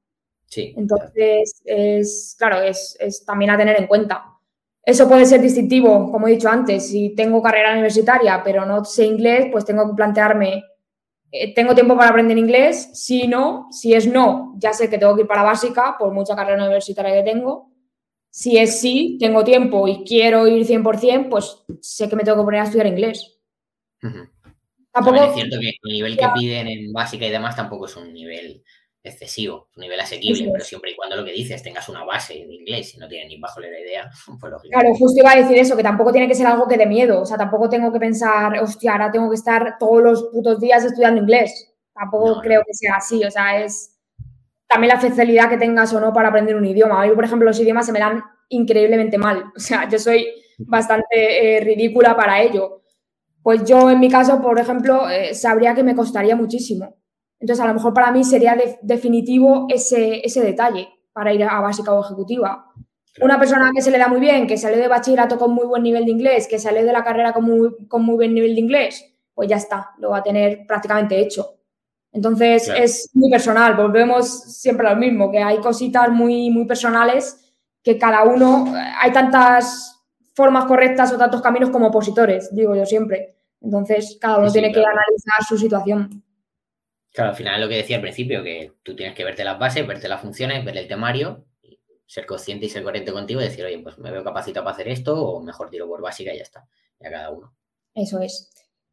Sí. 0.47 0.73
Entonces, 0.77 1.61
es, 1.65 2.35
claro, 2.37 2.61
es, 2.61 2.97
es 2.99 3.25
también 3.25 3.51
a 3.51 3.57
tener 3.57 3.79
en 3.79 3.87
cuenta. 3.87 4.25
Eso 4.83 5.07
puede 5.07 5.25
ser 5.25 5.41
distintivo, 5.41 6.11
como 6.11 6.27
he 6.27 6.31
dicho 6.31 6.49
antes, 6.49 6.87
si 6.89 7.11
tengo 7.15 7.41
carrera 7.43 7.73
universitaria 7.73 8.41
pero 8.43 8.65
no 8.65 8.83
sé 8.85 9.05
inglés, 9.05 9.47
pues 9.51 9.65
tengo 9.65 9.87
que 9.89 9.95
plantearme, 9.95 10.63
eh, 11.31 11.53
¿tengo 11.55 11.75
tiempo 11.75 11.97
para 11.97 12.09
aprender 12.11 12.37
inglés? 12.37 12.89
Si 12.93 13.27
no, 13.27 13.67
si 13.71 13.93
es 13.93 14.07
no, 14.07 14.55
ya 14.57 14.73
sé 14.73 14.89
que 14.89 14.97
tengo 14.99 15.15
que 15.15 15.21
ir 15.23 15.27
para 15.27 15.43
básica, 15.43 15.95
por 15.99 16.11
mucha 16.13 16.35
carrera 16.35 16.63
universitaria 16.63 17.13
que 17.23 17.31
tengo. 17.31 17.71
Si 18.39 18.57
es 18.57 18.79
sí, 18.79 19.17
tengo 19.19 19.43
tiempo 19.43 19.85
y 19.85 20.05
quiero 20.05 20.47
ir 20.47 20.65
100%, 20.65 21.27
pues 21.29 21.57
sé 21.81 22.07
que 22.07 22.15
me 22.15 22.23
tengo 22.23 22.37
que 22.37 22.45
poner 22.45 22.61
a 22.61 22.63
estudiar 22.63 22.87
inglés. 22.87 23.37
Tampoco, 24.93 25.17
es 25.17 25.33
cierto 25.33 25.57
que 25.59 25.67
el 25.83 25.91
nivel 25.93 26.15
que 26.15 26.21
Ya. 26.21 26.33
piden 26.33 26.67
en 26.69 26.93
básica 26.93 27.25
y 27.25 27.31
demás 27.31 27.57
tampoco 27.57 27.85
es 27.85 27.97
un 27.97 28.13
nivel 28.13 28.63
excesivo, 29.03 29.67
es 29.71 29.77
un 29.77 29.81
nivel 29.81 29.99
asequible, 29.99 30.47
pero 30.53 30.63
siempre 30.63 30.91
y 30.91 30.95
cuando 30.95 31.17
lo 31.17 31.25
que 31.25 31.33
dices 31.33 31.61
tengas 31.61 31.89
una 31.89 32.05
base 32.05 32.33
de 32.35 32.53
inglés 32.55 32.95
y 32.95 32.97
no 32.99 33.09
tienes 33.09 33.27
ni 33.27 33.37
bajo 33.41 33.59
la 33.59 33.67
idea, 33.77 34.09
pues 34.39 34.51
lógico. 34.53 34.71
Claro, 34.71 34.95
justo 34.95 35.19
iba 35.19 35.31
a 35.33 35.35
decir 35.35 35.57
eso, 35.57 35.75
que 35.75 35.83
tampoco 35.83 36.13
tiene 36.13 36.29
que 36.29 36.35
ser 36.35 36.47
algo 36.47 36.65
que 36.65 36.77
dé 36.77 36.85
miedo. 36.85 37.21
O 37.21 37.25
sea, 37.25 37.35
tampoco 37.35 37.67
tengo 37.67 37.91
que 37.91 37.99
pensar, 37.99 38.57
hostia, 38.63 38.93
ahora 38.93 39.11
tengo 39.11 39.29
que 39.29 39.35
estar 39.35 39.75
todos 39.77 40.01
los 40.01 40.23
putos 40.31 40.61
días 40.61 40.85
estudiando 40.85 41.19
inglés. 41.21 41.73
Tampoco 41.93 42.27
No, 42.29 42.35
no. 42.35 42.41
creo 42.41 42.61
que 42.65 42.73
sea 42.73 42.95
así. 42.95 43.21
O 43.25 43.31
sea, 43.31 43.61
es 43.65 43.98
también 44.69 44.93
la 44.93 44.99
facilidad 45.01 45.49
que 45.49 45.57
tengas 45.57 45.93
o 45.93 45.99
no 45.99 46.13
para 46.13 46.29
aprender 46.29 46.55
un 46.55 46.65
idioma. 46.65 47.01
A 47.03 47.07
mí, 47.07 47.13
por 47.15 47.25
ejemplo, 47.25 47.47
los 47.47 47.59
idiomas 47.59 47.85
se 47.87 47.91
me 47.93 47.99
dan 47.99 48.23
increíblemente 48.49 49.17
mal. 49.17 49.45
O 49.57 49.59
sea, 49.59 49.89
yo 49.89 49.99
soy 49.99 50.27
bastante 50.59 51.57
eh, 51.57 51.61
ridícula 51.61 52.15
para 52.15 52.41
ello. 52.41 52.81
Pues 53.41 53.63
yo, 53.65 53.89
en 53.89 53.99
mi 53.99 54.09
caso, 54.09 54.41
por 54.41 54.59
ejemplo, 54.59 55.09
eh, 55.09 55.33
sabría 55.33 55.73
que 55.75 55.83
me 55.83 55.95
costaría 55.95 56.35
muchísimo. 56.35 56.97
Entonces, 57.39 57.63
a 57.63 57.67
lo 57.67 57.73
mejor 57.73 57.93
para 57.93 58.11
mí 58.11 58.23
sería 58.23 58.55
de- 58.55 58.79
definitivo 58.81 59.67
ese, 59.69 60.21
ese 60.25 60.41
detalle 60.43 60.89
para 61.13 61.33
ir 61.33 61.43
a 61.43 61.59
básica 61.61 61.93
o 61.93 62.03
ejecutiva. 62.03 62.65
Una 63.21 63.39
persona 63.39 63.71
que 63.73 63.81
se 63.81 63.91
le 63.91 63.97
da 63.97 64.07
muy 64.07 64.19
bien, 64.19 64.47
que 64.47 64.57
sale 64.57 64.77
de 64.77 64.87
bachillerato 64.87 65.37
con 65.37 65.53
muy 65.53 65.65
buen 65.65 65.83
nivel 65.83 66.05
de 66.05 66.11
inglés, 66.11 66.47
que 66.47 66.59
sale 66.59 66.83
de 66.83 66.93
la 66.93 67.03
carrera 67.03 67.33
con 67.33 67.43
muy, 67.45 67.87
con 67.87 68.03
muy 68.05 68.15
buen 68.15 68.33
nivel 68.33 68.55
de 68.55 68.61
inglés, 68.61 69.05
pues 69.33 69.49
ya 69.49 69.57
está, 69.57 69.91
lo 69.99 70.09
va 70.11 70.17
a 70.19 70.23
tener 70.23 70.65
prácticamente 70.67 71.19
hecho. 71.19 71.58
Entonces 72.11 72.65
Claro. 72.65 72.83
es 72.83 73.09
muy 73.13 73.29
personal, 73.29 73.75
volvemos 73.75 74.27
siempre 74.27 74.87
a 74.87 74.93
lo 74.93 74.99
mismo, 74.99 75.31
que 75.31 75.39
hay 75.39 75.59
cositas 75.59 76.09
muy, 76.09 76.49
muy 76.49 76.65
personales 76.65 77.39
que 77.83 77.97
cada 77.97 78.23
uno, 78.23 78.73
hay 79.01 79.11
tantas 79.13 79.95
formas 80.33 80.65
correctas 80.65 81.13
o 81.13 81.17
tantos 81.17 81.41
caminos 81.41 81.69
como 81.69 81.87
opositores, 81.87 82.53
digo 82.53 82.75
yo 82.75 82.85
siempre. 82.85 83.35
Entonces 83.61 84.17
cada 84.19 84.37
uno 84.39 84.49
Sí, 84.49 84.53
tiene 84.53 84.71
que 84.73 84.79
analizar 84.79 85.43
su 85.47 85.57
situación. 85.57 86.23
Claro, 87.11 87.31
al 87.31 87.35
final 87.35 87.55
es 87.55 87.61
lo 87.61 87.69
que 87.69 87.77
decía 87.77 87.95
al 87.97 88.01
principio, 88.01 88.43
que 88.43 88.73
tú 88.83 88.95
tienes 88.95 89.15
que 89.15 89.23
verte 89.23 89.43
las 89.43 89.57
bases, 89.59 89.85
verte 89.87 90.07
las 90.07 90.21
funciones, 90.21 90.63
ver 90.63 90.77
el 90.77 90.87
temario, 90.87 91.45
ser 92.05 92.25
consciente 92.25 92.65
y 92.65 92.69
ser 92.69 92.83
coherente 92.83 93.11
contigo 93.11 93.39
y 93.41 93.45
decir, 93.45 93.65
oye, 93.65 93.79
pues 93.79 93.97
me 93.97 94.11
veo 94.11 94.23
capacitado 94.23 94.63
para 94.63 94.73
hacer 94.75 94.87
esto 94.89 95.15
o 95.15 95.41
mejor 95.41 95.69
tiro 95.69 95.87
por 95.87 96.01
básica 96.01 96.33
y 96.33 96.37
ya 96.37 96.43
está, 96.43 96.65
ya 96.99 97.09
cada 97.09 97.31
uno. 97.31 97.53
Eso 97.95 98.19
es. 98.19 98.49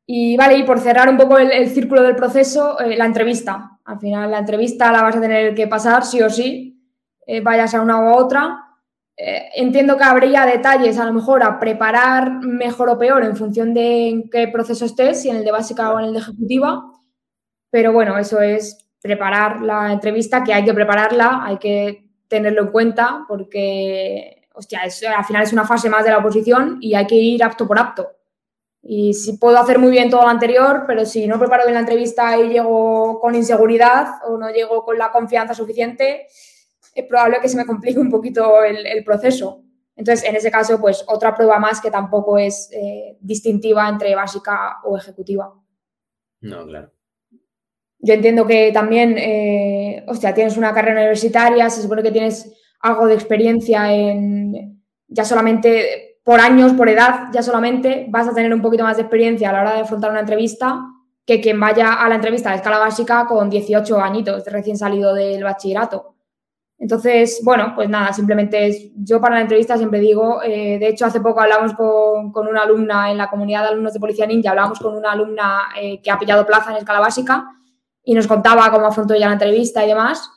Y 0.09 0.37
vale, 0.37 0.59
y 0.59 0.63
por 0.63 0.79
cerrar 0.79 1.09
un 1.09 1.17
poco 1.17 1.37
el, 1.39 1.69
círculo 1.69 2.03
del 2.03 2.15
proceso, 2.15 2.79
eh, 2.81 2.97
la 2.97 3.07
entrevista. 3.07 3.79
Al 3.85 3.99
final, 3.99 4.31
la 4.31 4.39
entrevista 4.39 4.93
la 4.93 5.03
vas 5.03 5.17
a 5.17 5.21
tener 5.21 5.55
que 5.55 5.67
pasar 5.67 6.05
sí 6.05 6.23
o 6.23 6.31
sí, 6.31 6.81
eh, 7.27 7.41
vayas 7.41 7.75
a 7.75 7.81
una 7.83 7.99
u 8.01 8.09
a 8.09 8.17
otra. 8.17 8.63
Eh, 9.17 9.49
entiendo 9.57 9.97
que 9.97 10.05
habría 10.05 10.47
detalles 10.47 10.99
a 10.99 11.05
lo 11.07 11.13
mejor 11.13 11.43
a 11.43 11.59
preparar 11.59 12.31
mejor 12.43 12.89
o 12.91 12.99
peor 12.99 13.25
en 13.25 13.37
función 13.37 13.75
de 13.75 14.09
en 14.09 14.31
qué 14.31 14.47
proceso 14.49 14.85
estés, 14.85 15.23
si 15.23 15.31
en 15.31 15.37
el 15.37 15.45
de 15.45 15.51
básica 15.53 15.93
o 15.93 15.99
en 15.99 16.07
el 16.07 16.13
de 16.13 16.21
ejecutiva. 16.21 16.85
Pero 17.71 17.93
bueno, 17.93 18.19
eso 18.19 18.41
es 18.41 18.79
preparar 19.03 19.63
la 19.63 19.93
entrevista, 19.93 20.45
que 20.45 20.55
hay 20.55 20.65
que 20.65 20.75
prepararla, 20.75 21.45
hay 21.45 21.59
que 21.59 22.07
tenerlo 22.29 22.63
en 22.63 22.69
cuenta, 22.69 23.25
porque, 23.29 24.49
hostia, 24.55 24.81
es- 24.85 25.05
al 25.05 25.25
final 25.25 25.43
es 25.45 25.53
una 25.53 25.65
fase 25.67 25.91
más 25.91 26.05
de 26.05 26.11
la 26.11 26.19
oposición 26.19 26.79
y 26.81 26.95
hay 26.95 27.07
que 27.07 27.17
ir 27.17 27.45
apto 27.45 27.67
por 27.69 27.79
apto. 27.79 28.09
Y 28.89 29.15
si 29.15 29.37
puedo 29.37 29.59
hacer 29.59 29.81
muy 29.81 29.91
bien 29.91 30.11
todo 30.11 30.23
lo 30.23 30.29
anterior, 30.29 30.85
pero 30.87 31.05
si 31.05 31.27
no 31.27 31.39
preparo 31.39 31.65
bien 31.65 31.75
la 31.75 31.81
entrevista 31.81 32.39
y 32.39 32.51
llego 32.51 33.19
con 33.21 33.35
inseguridad 33.35 34.07
o 34.29 34.39
no 34.39 34.49
llego 34.51 34.85
con 34.85 34.97
la 34.97 35.11
confianza 35.11 35.55
suficiente, 35.55 36.29
es 36.95 37.05
probable 37.07 37.41
que 37.41 37.49
se 37.49 37.57
me 37.57 37.67
complique 37.67 37.99
un 37.99 38.11
poquito 38.11 38.63
el, 38.63 38.87
el 38.87 39.03
proceso. 39.03 39.65
Entonces, 39.97 40.29
en 40.29 40.37
ese 40.37 40.51
caso, 40.51 40.81
pues 40.81 41.05
otra 41.09 41.35
prueba 41.35 41.59
más 41.59 41.81
que 41.81 41.91
tampoco 41.91 42.39
es 42.39 42.71
eh, 42.73 43.17
distintiva 43.21 43.89
entre 43.89 44.15
básica 44.15 44.77
o 44.85 44.97
ejecutiva. 44.97 45.53
No, 46.43 46.67
claro. 46.67 46.93
Yo 47.99 48.15
entiendo 48.15 48.47
que 48.47 48.71
también, 48.73 49.17
eh, 49.19 50.05
hostia, 50.07 50.35
tienes 50.35 50.57
una 50.57 50.73
carrera 50.73 51.01
universitaria, 51.01 51.69
se 51.71 51.83
supone 51.83 52.03
que 52.03 52.13
tienes 52.13 52.53
algo 52.81 53.07
de 53.07 53.15
experiencia 53.15 53.93
en, 53.93 54.83
ya 55.09 55.25
solamente 55.25 56.16
por 56.27 56.41
años, 56.41 56.73
por 56.73 56.89
edad, 56.89 57.29
ya 57.33 57.41
solamente 57.41 58.09
vas 58.09 58.27
a 58.27 58.35
tener 58.35 58.53
un 58.53 58.61
poquito 58.61 58.83
más 58.83 58.97
de 58.97 59.03
experiencia 59.03 59.49
a 59.49 59.53
la 59.53 59.61
hora 59.61 59.75
de 59.75 59.83
afrontar 59.83 60.11
una 60.11 60.19
entrevista 60.19 60.85
que 61.25 61.41
quien 61.41 61.61
vaya 61.61 61.95
a 61.95 62.09
la 62.09 62.17
entrevista 62.17 62.51
de 62.51 62.57
escala 62.57 62.81
básica 62.81 63.27
con 63.29 63.49
18 63.49 64.01
añitos, 64.01 64.45
recién 64.47 64.77
salido 64.77 65.15
del 65.15 65.45
bachillerato. 65.45 66.17
Entonces, 66.81 67.41
bueno, 67.45 67.75
pues 67.77 67.89
nada, 67.89 68.13
simplemente 68.13 68.67
es, 68.67 68.91
yo 68.97 69.21
para 69.21 69.37
la 69.37 69.43
entrevista 69.43 69.77
siempre 69.77 70.01
digo, 70.01 70.43
eh, 70.43 70.81
de 70.81 70.89
hecho 70.89 71.07
hace 71.07 71.21
poco 71.21 71.41
hablamos 71.41 71.75
con, 71.75 72.33
con, 72.33 72.49
una 72.49 72.63
alumna 72.63 73.13
en 73.13 73.19
la 73.19 73.31
comunidad 73.31 73.63
de 73.63 73.69
alumnos 73.69 73.93
de 73.93 74.01
Policía 74.01 74.27
Ninja, 74.27 74.51
hablamos 74.51 74.81
con 74.81 74.97
una 74.97 75.13
alumna 75.13 75.69
eh, 75.81 76.03
que 76.03 76.11
ha 76.11 76.19
pillado 76.19 76.45
plaza 76.45 76.73
en 76.73 76.79
escala 76.79 76.99
básica 76.99 77.53
y 78.03 78.15
nos 78.15 78.27
contaba 78.27 78.69
cómo 78.73 78.87
afrontó 78.87 79.15
ella 79.15 79.29
la 79.29 79.35
entrevista 79.35 79.85
y 79.85 79.89
demás. 79.89 80.29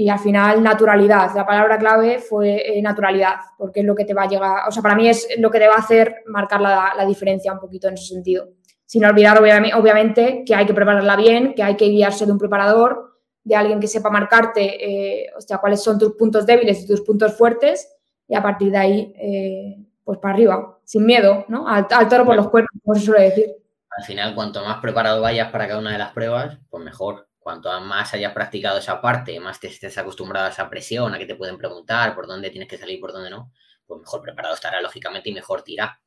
Y 0.00 0.08
al 0.08 0.20
final, 0.20 0.62
naturalidad. 0.62 1.34
La 1.34 1.44
palabra 1.44 1.76
clave 1.76 2.20
fue 2.20 2.78
eh, 2.78 2.80
naturalidad, 2.80 3.34
porque 3.56 3.80
es 3.80 3.86
lo 3.86 3.96
que 3.96 4.04
te 4.04 4.14
va 4.14 4.22
a 4.22 4.28
llegar, 4.28 4.68
o 4.68 4.70
sea, 4.70 4.80
para 4.80 4.94
mí 4.94 5.08
es 5.08 5.26
lo 5.38 5.50
que 5.50 5.58
te 5.58 5.66
va 5.66 5.74
a 5.74 5.78
hacer 5.78 6.22
marcar 6.26 6.60
la, 6.60 6.92
la 6.96 7.04
diferencia 7.04 7.52
un 7.52 7.58
poquito 7.58 7.88
en 7.88 7.94
ese 7.94 8.14
sentido. 8.14 8.48
Sin 8.86 9.04
olvidar, 9.04 9.42
obviamente, 9.42 10.44
que 10.46 10.54
hay 10.54 10.66
que 10.66 10.72
prepararla 10.72 11.16
bien, 11.16 11.52
que 11.52 11.64
hay 11.64 11.74
que 11.76 11.88
guiarse 11.88 12.26
de 12.26 12.32
un 12.32 12.38
preparador, 12.38 13.18
de 13.42 13.56
alguien 13.56 13.80
que 13.80 13.88
sepa 13.88 14.08
marcarte, 14.08 14.62
eh, 14.88 15.30
o 15.36 15.40
sea, 15.40 15.58
cuáles 15.58 15.82
son 15.82 15.98
tus 15.98 16.12
puntos 16.12 16.46
débiles 16.46 16.84
y 16.84 16.86
tus 16.86 17.00
puntos 17.00 17.36
fuertes, 17.36 17.92
y 18.28 18.36
a 18.36 18.42
partir 18.42 18.70
de 18.70 18.78
ahí, 18.78 19.12
eh, 19.18 19.84
pues 20.04 20.20
para 20.20 20.34
arriba, 20.34 20.78
sin 20.84 21.04
miedo, 21.04 21.44
¿no? 21.48 21.66
Al, 21.66 21.88
al 21.90 22.08
toro 22.08 22.24
por 22.24 22.36
los 22.36 22.48
cuernos, 22.50 22.70
como 22.84 22.94
se 22.94 23.04
suele 23.04 23.24
decir. 23.24 23.46
Al 23.90 24.04
final, 24.04 24.34
cuanto 24.36 24.62
más 24.62 24.78
preparado 24.78 25.20
vayas 25.22 25.50
para 25.50 25.66
cada 25.66 25.80
una 25.80 25.90
de 25.90 25.98
las 25.98 26.12
pruebas, 26.12 26.56
pues 26.70 26.84
mejor. 26.84 27.27
Cuanto 27.48 27.80
más 27.80 28.12
hayas 28.12 28.34
practicado 28.34 28.76
esa 28.76 29.00
parte, 29.00 29.40
más 29.40 29.58
te 29.58 29.68
estés 29.68 29.96
acostumbrado 29.96 30.48
a 30.48 30.50
esa 30.50 30.68
presión, 30.68 31.14
a 31.14 31.18
que 31.18 31.24
te 31.24 31.34
pueden 31.34 31.56
preguntar 31.56 32.14
por 32.14 32.26
dónde 32.26 32.50
tienes 32.50 32.68
que 32.68 32.76
salir, 32.76 33.00
por 33.00 33.10
dónde 33.10 33.30
no, 33.30 33.54
pues 33.86 34.00
mejor 34.00 34.20
preparado 34.20 34.54
estará 34.54 34.82
lógicamente 34.82 35.30
y 35.30 35.32
mejor 35.32 35.62
tira. 35.62 35.98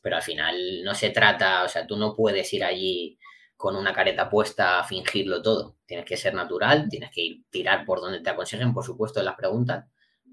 Pero 0.00 0.16
al 0.16 0.22
final 0.22 0.56
no 0.82 0.94
se 0.94 1.10
trata, 1.10 1.64
o 1.64 1.68
sea, 1.68 1.86
tú 1.86 1.98
no 1.98 2.16
puedes 2.16 2.50
ir 2.54 2.64
allí 2.64 3.18
con 3.58 3.76
una 3.76 3.92
careta 3.92 4.30
puesta 4.30 4.80
a 4.80 4.84
fingirlo 4.84 5.42
todo. 5.42 5.76
Tienes 5.84 6.06
que 6.06 6.16
ser 6.16 6.32
natural, 6.32 6.88
tienes 6.88 7.10
que 7.10 7.20
ir 7.20 7.44
tirar 7.50 7.84
por 7.84 8.00
donde 8.00 8.20
te 8.20 8.30
aconsejen, 8.30 8.72
por 8.72 8.86
supuesto, 8.86 9.18
en 9.18 9.26
las 9.26 9.36
preguntas, 9.36 9.84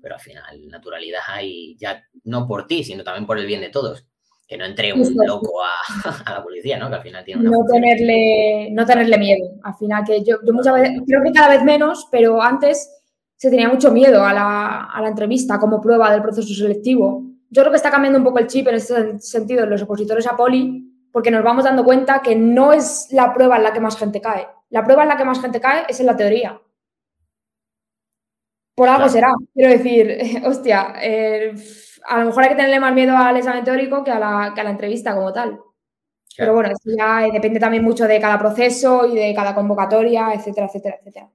pero 0.01 0.15
al 0.15 0.21
final 0.21 0.65
naturalidad 0.69 1.23
hay 1.27 1.75
ya 1.77 2.01
no 2.23 2.47
por 2.47 2.67
ti, 2.67 2.85
sino 2.85 3.03
también 3.03 3.27
por 3.27 3.37
el 3.37 3.45
bien 3.45 3.59
de 3.59 3.69
todos. 3.69 4.07
Que 4.47 4.57
no 4.57 4.65
entre 4.65 4.93
un 4.93 5.15
loco 5.25 5.61
a, 5.61 6.23
a 6.25 6.33
la 6.33 6.43
policía, 6.43 6.77
¿no? 6.77 6.89
Que 6.89 6.95
al 6.95 7.01
final 7.01 7.23
tiene 7.23 7.41
una 7.41 7.49
no 7.49 7.65
tenerle, 7.65 8.69
no 8.71 8.85
tenerle 8.85 9.17
miedo. 9.17 9.51
Al 9.63 9.73
final, 9.75 10.03
que 10.05 10.23
yo, 10.23 10.37
yo 10.45 10.53
muchas 10.53 10.73
veces, 10.73 11.01
creo 11.07 11.23
que 11.23 11.31
cada 11.31 11.49
vez 11.49 11.63
menos, 11.63 12.07
pero 12.11 12.41
antes 12.41 12.89
se 13.37 13.49
tenía 13.49 13.67
mucho 13.67 13.91
miedo 13.91 14.23
a 14.23 14.33
la, 14.33 14.85
a 14.85 15.01
la 15.01 15.09
entrevista 15.09 15.59
como 15.59 15.81
prueba 15.81 16.11
del 16.11 16.21
proceso 16.21 16.53
selectivo. 16.53 17.23
Yo 17.49 17.61
creo 17.61 17.71
que 17.71 17.77
está 17.77 17.91
cambiando 17.91 18.19
un 18.19 18.25
poco 18.25 18.39
el 18.39 18.47
chip 18.47 18.67
en 18.67 18.75
ese 18.75 19.19
sentido 19.19 19.63
en 19.63 19.69
los 19.69 19.81
opositores 19.81 20.27
a 20.27 20.35
poli, 20.35 20.89
porque 21.11 21.29
nos 21.29 21.43
vamos 21.43 21.63
dando 21.63 21.83
cuenta 21.83 22.21
que 22.21 22.35
no 22.35 22.73
es 22.73 23.07
la 23.11 23.33
prueba 23.33 23.57
en 23.57 23.63
la 23.63 23.73
que 23.73 23.79
más 23.79 23.97
gente 23.97 24.21
cae. 24.21 24.47
La 24.69 24.83
prueba 24.83 25.03
en 25.03 25.09
la 25.09 25.17
que 25.17 25.25
más 25.25 25.39
gente 25.39 25.61
cae 25.61 25.83
es 25.87 25.99
en 25.99 26.07
la 26.07 26.17
teoría. 26.17 26.59
Por 28.75 28.87
algo 28.87 28.99
claro. 28.99 29.11
será. 29.11 29.33
Quiero 29.53 29.69
decir, 29.71 30.41
hostia, 30.45 30.95
eh, 31.01 31.53
a 32.05 32.19
lo 32.19 32.25
mejor 32.25 32.43
hay 32.43 32.49
que 32.49 32.55
tenerle 32.55 32.79
más 32.79 32.93
miedo 32.93 33.15
al 33.15 33.37
examen 33.37 33.63
teórico 33.63 34.03
que 34.03 34.11
a, 34.11 34.19
la, 34.19 34.51
que 34.53 34.61
a 34.61 34.63
la 34.63 34.71
entrevista 34.71 35.13
como 35.15 35.31
tal. 35.31 35.59
Pero 36.35 36.53
bueno, 36.53 36.69
esto 36.69 36.89
ya 36.97 37.19
depende 37.31 37.59
también 37.59 37.83
mucho 37.83 38.07
de 38.07 38.19
cada 38.19 38.39
proceso 38.39 39.05
y 39.05 39.15
de 39.15 39.33
cada 39.35 39.53
convocatoria, 39.53 40.33
etcétera, 40.33 40.65
etcétera, 40.65 40.97
etcétera. 40.99 41.29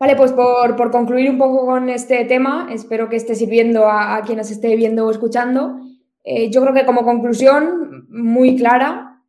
Vale, 0.00 0.16
pues 0.16 0.32
por, 0.32 0.90
concluir 0.90 1.28
un 1.28 1.38
poco 1.38 1.66
con 1.66 1.88
este 1.90 2.24
tema, 2.24 2.68
espero 2.70 3.08
que 3.08 3.16
esté 3.16 3.34
sirviendo 3.34 3.86
a, 3.86 4.16
a 4.16 4.22
quien 4.22 4.38
nos 4.38 4.50
esté 4.50 4.74
viendo 4.76 5.06
o 5.06 5.10
escuchando. 5.10 5.80
Eh, 6.24 6.50
yo 6.50 6.62
creo 6.62 6.72
que 6.72 6.86
como 6.86 7.04
conclusión 7.04 8.06
muy 8.08 8.56
clara, 8.56 9.22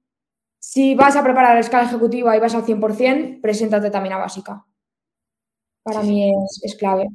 si 0.59 0.95
vas 0.95 1.15
a 1.15 1.23
preparar 1.23 1.55
la 1.55 1.61
escala 1.61 1.85
ejecutiva 1.85 2.35
y 2.35 2.39
vas 2.39 2.53
al 2.55 2.65
100%, 2.65 3.41
preséntate 3.41 3.89
también 3.89 4.13
a 4.13 4.17
básica. 4.19 4.65
Para 5.91 6.03
mí 6.03 6.31
es 6.63 6.75
clave. 6.75 7.07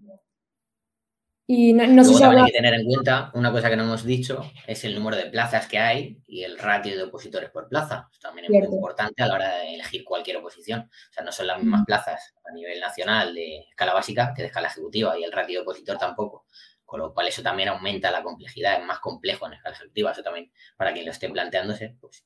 Y 1.47 1.75
no, 1.75 2.03
sé 2.05 2.15
si 2.15 2.23
hay 2.23 2.45
que 2.47 2.53
tener 2.53 2.73
en 2.73 2.87
cuenta 2.87 3.31
una 3.35 3.53
cosa 3.53 3.69
que 3.69 3.77
no 3.77 3.83
hemos 3.83 4.03
dicho, 4.03 4.51
es 4.67 4.83
el 4.85 4.95
número 4.95 5.15
de 5.19 5.27
plazas 5.27 5.69
que 5.69 5.79
hay 5.79 6.23
y 6.27 6.43
el 6.43 6.59
ratio 6.59 6.97
de 6.97 7.03
opositores 7.03 7.51
por 7.51 7.69
plaza. 7.69 8.09
también 8.19 8.47
es 8.47 8.51
muy 8.51 8.77
importante 8.77 9.23
a 9.23 9.27
la 9.27 9.35
hora 9.35 9.57
de 9.57 9.75
elegir 9.75 10.05
cualquier 10.05 10.39
oposición. 10.39 10.81
O 10.81 11.13
sea, 11.13 11.23
no 11.23 11.31
son 11.33 11.49
las 11.49 11.59
mismas 11.59 11.85
plazas 11.85 12.33
a 12.47 12.53
nivel 12.55 12.81
nacional 12.81 13.35
de 13.35 13.59
escala 13.69 13.93
básica 13.93 14.33
que 14.35 14.41
de 14.41 14.49
escala 14.49 14.69
ejecutiva 14.69 15.19
y 15.19 15.25
el 15.25 15.33
ratio 15.33 15.59
de 15.59 15.63
opositor 15.65 15.99
tampoco. 15.99 16.47
Con 16.83 17.01
lo 17.01 17.13
cual 17.13 17.29
eso 17.29 17.43
también 17.43 17.69
aumenta 17.69 18.11
la 18.11 18.23
complejidad, 18.23 18.81
es 18.81 18.87
más 18.87 19.01
complejo 19.01 19.47
en 19.47 19.53
escala 19.53 19.77
ejecutiva. 19.77 20.13
Eso 20.13 20.23
también, 20.23 20.51
para 20.79 20.95
quien 20.95 21.05
lo 21.05 21.11
esté 21.11 21.29
planteándose, 21.29 21.95
pues 22.01 22.25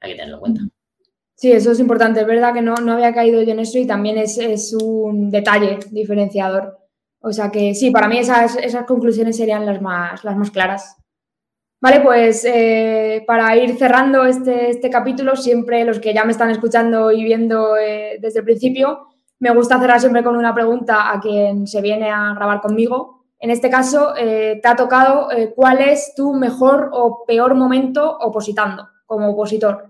hay 0.00 0.10
que 0.10 0.16
tenerlo 0.16 0.36
en 0.36 0.40
cuenta. 0.40 0.62
Sí, 1.40 1.50
eso 1.50 1.72
es 1.72 1.80
importante. 1.80 2.20
Es 2.20 2.26
verdad 2.26 2.52
que 2.52 2.60
no, 2.60 2.74
no 2.74 2.92
había 2.92 3.14
caído 3.14 3.40
yo 3.40 3.52
en 3.52 3.60
eso 3.60 3.78
y 3.78 3.86
también 3.86 4.18
es, 4.18 4.36
es 4.36 4.74
un 4.74 5.30
detalle 5.30 5.78
diferenciador. 5.90 6.76
O 7.20 7.32
sea 7.32 7.50
que 7.50 7.74
sí, 7.74 7.90
para 7.90 8.08
mí 8.08 8.18
esas, 8.18 8.56
esas 8.56 8.84
conclusiones 8.84 9.38
serían 9.38 9.64
las 9.64 9.80
más, 9.80 10.22
las 10.22 10.36
más 10.36 10.50
claras. 10.50 10.98
Vale, 11.80 12.00
pues 12.00 12.44
eh, 12.44 13.24
para 13.26 13.56
ir 13.56 13.78
cerrando 13.78 14.26
este, 14.26 14.68
este, 14.68 14.90
capítulo, 14.90 15.34
siempre 15.34 15.82
los 15.86 15.98
que 15.98 16.12
ya 16.12 16.26
me 16.26 16.32
están 16.32 16.50
escuchando 16.50 17.10
y 17.10 17.24
viendo 17.24 17.74
eh, 17.78 18.18
desde 18.20 18.40
el 18.40 18.44
principio, 18.44 19.06
me 19.38 19.50
gusta 19.54 19.80
cerrar 19.80 19.98
siempre 19.98 20.22
con 20.22 20.36
una 20.36 20.54
pregunta 20.54 21.10
a 21.10 21.20
quien 21.20 21.66
se 21.66 21.80
viene 21.80 22.10
a 22.10 22.34
grabar 22.34 22.60
conmigo. 22.60 23.24
En 23.38 23.48
este 23.48 23.70
caso, 23.70 24.14
eh, 24.14 24.60
te 24.62 24.68
ha 24.68 24.76
tocado 24.76 25.28
cuál 25.56 25.80
es 25.80 26.12
tu 26.14 26.34
mejor 26.34 26.90
o 26.92 27.24
peor 27.24 27.54
momento 27.54 28.18
opositando 28.18 28.86
como 29.06 29.30
opositor. 29.30 29.89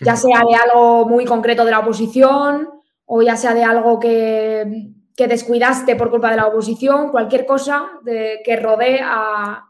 Ya 0.00 0.16
sea 0.16 0.42
de 0.48 0.54
algo 0.54 1.06
muy 1.06 1.24
concreto 1.24 1.64
de 1.64 1.70
la 1.70 1.80
oposición 1.80 2.68
o 3.04 3.22
ya 3.22 3.36
sea 3.36 3.54
de 3.54 3.64
algo 3.64 3.98
que 3.98 4.92
que 5.18 5.26
descuidaste 5.26 5.96
por 5.96 6.10
culpa 6.10 6.30
de 6.30 6.36
la 6.36 6.46
oposición, 6.46 7.10
cualquier 7.10 7.44
cosa 7.44 7.90
de, 8.04 8.40
que 8.44 8.54
rodee 8.54 9.00
a, 9.02 9.64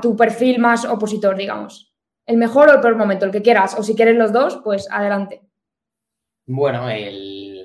tu 0.00 0.16
perfil 0.16 0.58
más 0.58 0.84
opositor, 0.84 1.36
digamos. 1.36 1.94
El 2.26 2.36
mejor 2.36 2.68
o 2.68 2.72
el 2.72 2.80
peor 2.80 2.96
momento, 2.96 3.24
el 3.24 3.30
que 3.30 3.42
quieras, 3.42 3.76
o 3.78 3.84
si 3.84 3.94
quieres 3.94 4.16
los 4.16 4.32
dos, 4.32 4.60
pues 4.64 4.88
adelante. 4.90 5.42
Bueno, 6.46 6.90
el, 6.90 7.64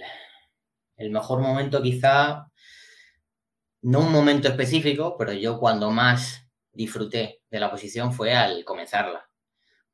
el 0.96 1.10
mejor 1.10 1.40
momento 1.40 1.82
quizá, 1.82 2.52
no 3.82 4.02
un 4.02 4.12
momento 4.12 4.48
específico, 4.48 5.16
pero 5.18 5.34
yo 5.34 5.58
cuando 5.58 5.90
más 5.90 6.48
disfruté 6.72 7.42
de 7.50 7.60
la 7.60 7.68
oposición 7.68 8.14
fue 8.14 8.36
al 8.36 8.64
comenzarla 8.64 9.28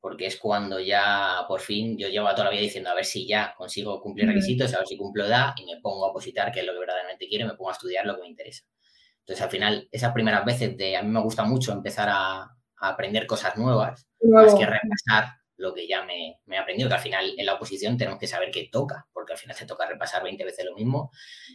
porque 0.03 0.25
es 0.25 0.37
cuando 0.37 0.81
ya 0.81 1.45
por 1.47 1.61
fin 1.61 1.97
yo 1.97 2.09
llevo 2.09 2.29
toda 2.31 2.43
la 2.43 2.49
vida 2.49 2.59
diciendo 2.59 2.89
a 2.89 2.93
ver 2.93 3.05
si 3.05 3.25
ya 3.25 3.55
consigo 3.57 4.01
cumplir 4.01 4.27
requisitos, 4.27 4.73
a 4.73 4.79
ver 4.79 4.87
si 4.87 4.97
cumplo 4.97 5.25
edad 5.25 5.53
y 5.55 5.65
me 5.65 5.79
pongo 5.79 6.05
a 6.05 6.09
opositar, 6.09 6.51
que 6.51 6.59
es 6.59 6.65
lo 6.65 6.73
que 6.73 6.79
verdaderamente 6.79 7.25
quiero, 7.29 7.45
y 7.45 7.47
me 7.47 7.55
pongo 7.55 7.69
a 7.69 7.71
estudiar 7.71 8.05
lo 8.05 8.17
que 8.17 8.23
me 8.23 8.27
interesa. 8.27 8.65
Entonces, 9.19 9.41
al 9.41 9.49
final, 9.49 9.87
esas 9.93 10.11
primeras 10.11 10.43
veces 10.43 10.75
de 10.75 10.97
a 10.97 11.03
mí 11.03 11.09
me 11.09 11.21
gusta 11.21 11.45
mucho 11.45 11.71
empezar 11.71 12.09
a, 12.11 12.49
aprender 12.75 13.25
cosas 13.25 13.55
nuevas, 13.55 14.05
más 14.23 14.53
que 14.55 14.65
repasar 14.65 15.37
lo 15.55 15.73
que 15.73 15.87
ya 15.87 16.03
me, 16.03 16.41
me, 16.47 16.57
he 16.57 16.59
aprendido, 16.59 16.89
que 16.89 16.95
al 16.95 17.01
final 17.01 17.33
en 17.37 17.45
la 17.45 17.53
oposición 17.53 17.97
tenemos 17.97 18.19
que 18.19 18.27
saber 18.27 18.51
qué 18.51 18.67
toca, 18.69 19.07
porque 19.13 19.31
al 19.31 19.39
final 19.39 19.55
te 19.55 19.65
toca 19.65 19.87
repasar 19.87 20.21
20 20.21 20.43
veces 20.43 20.65
lo 20.65 20.75
mismo 20.75 21.11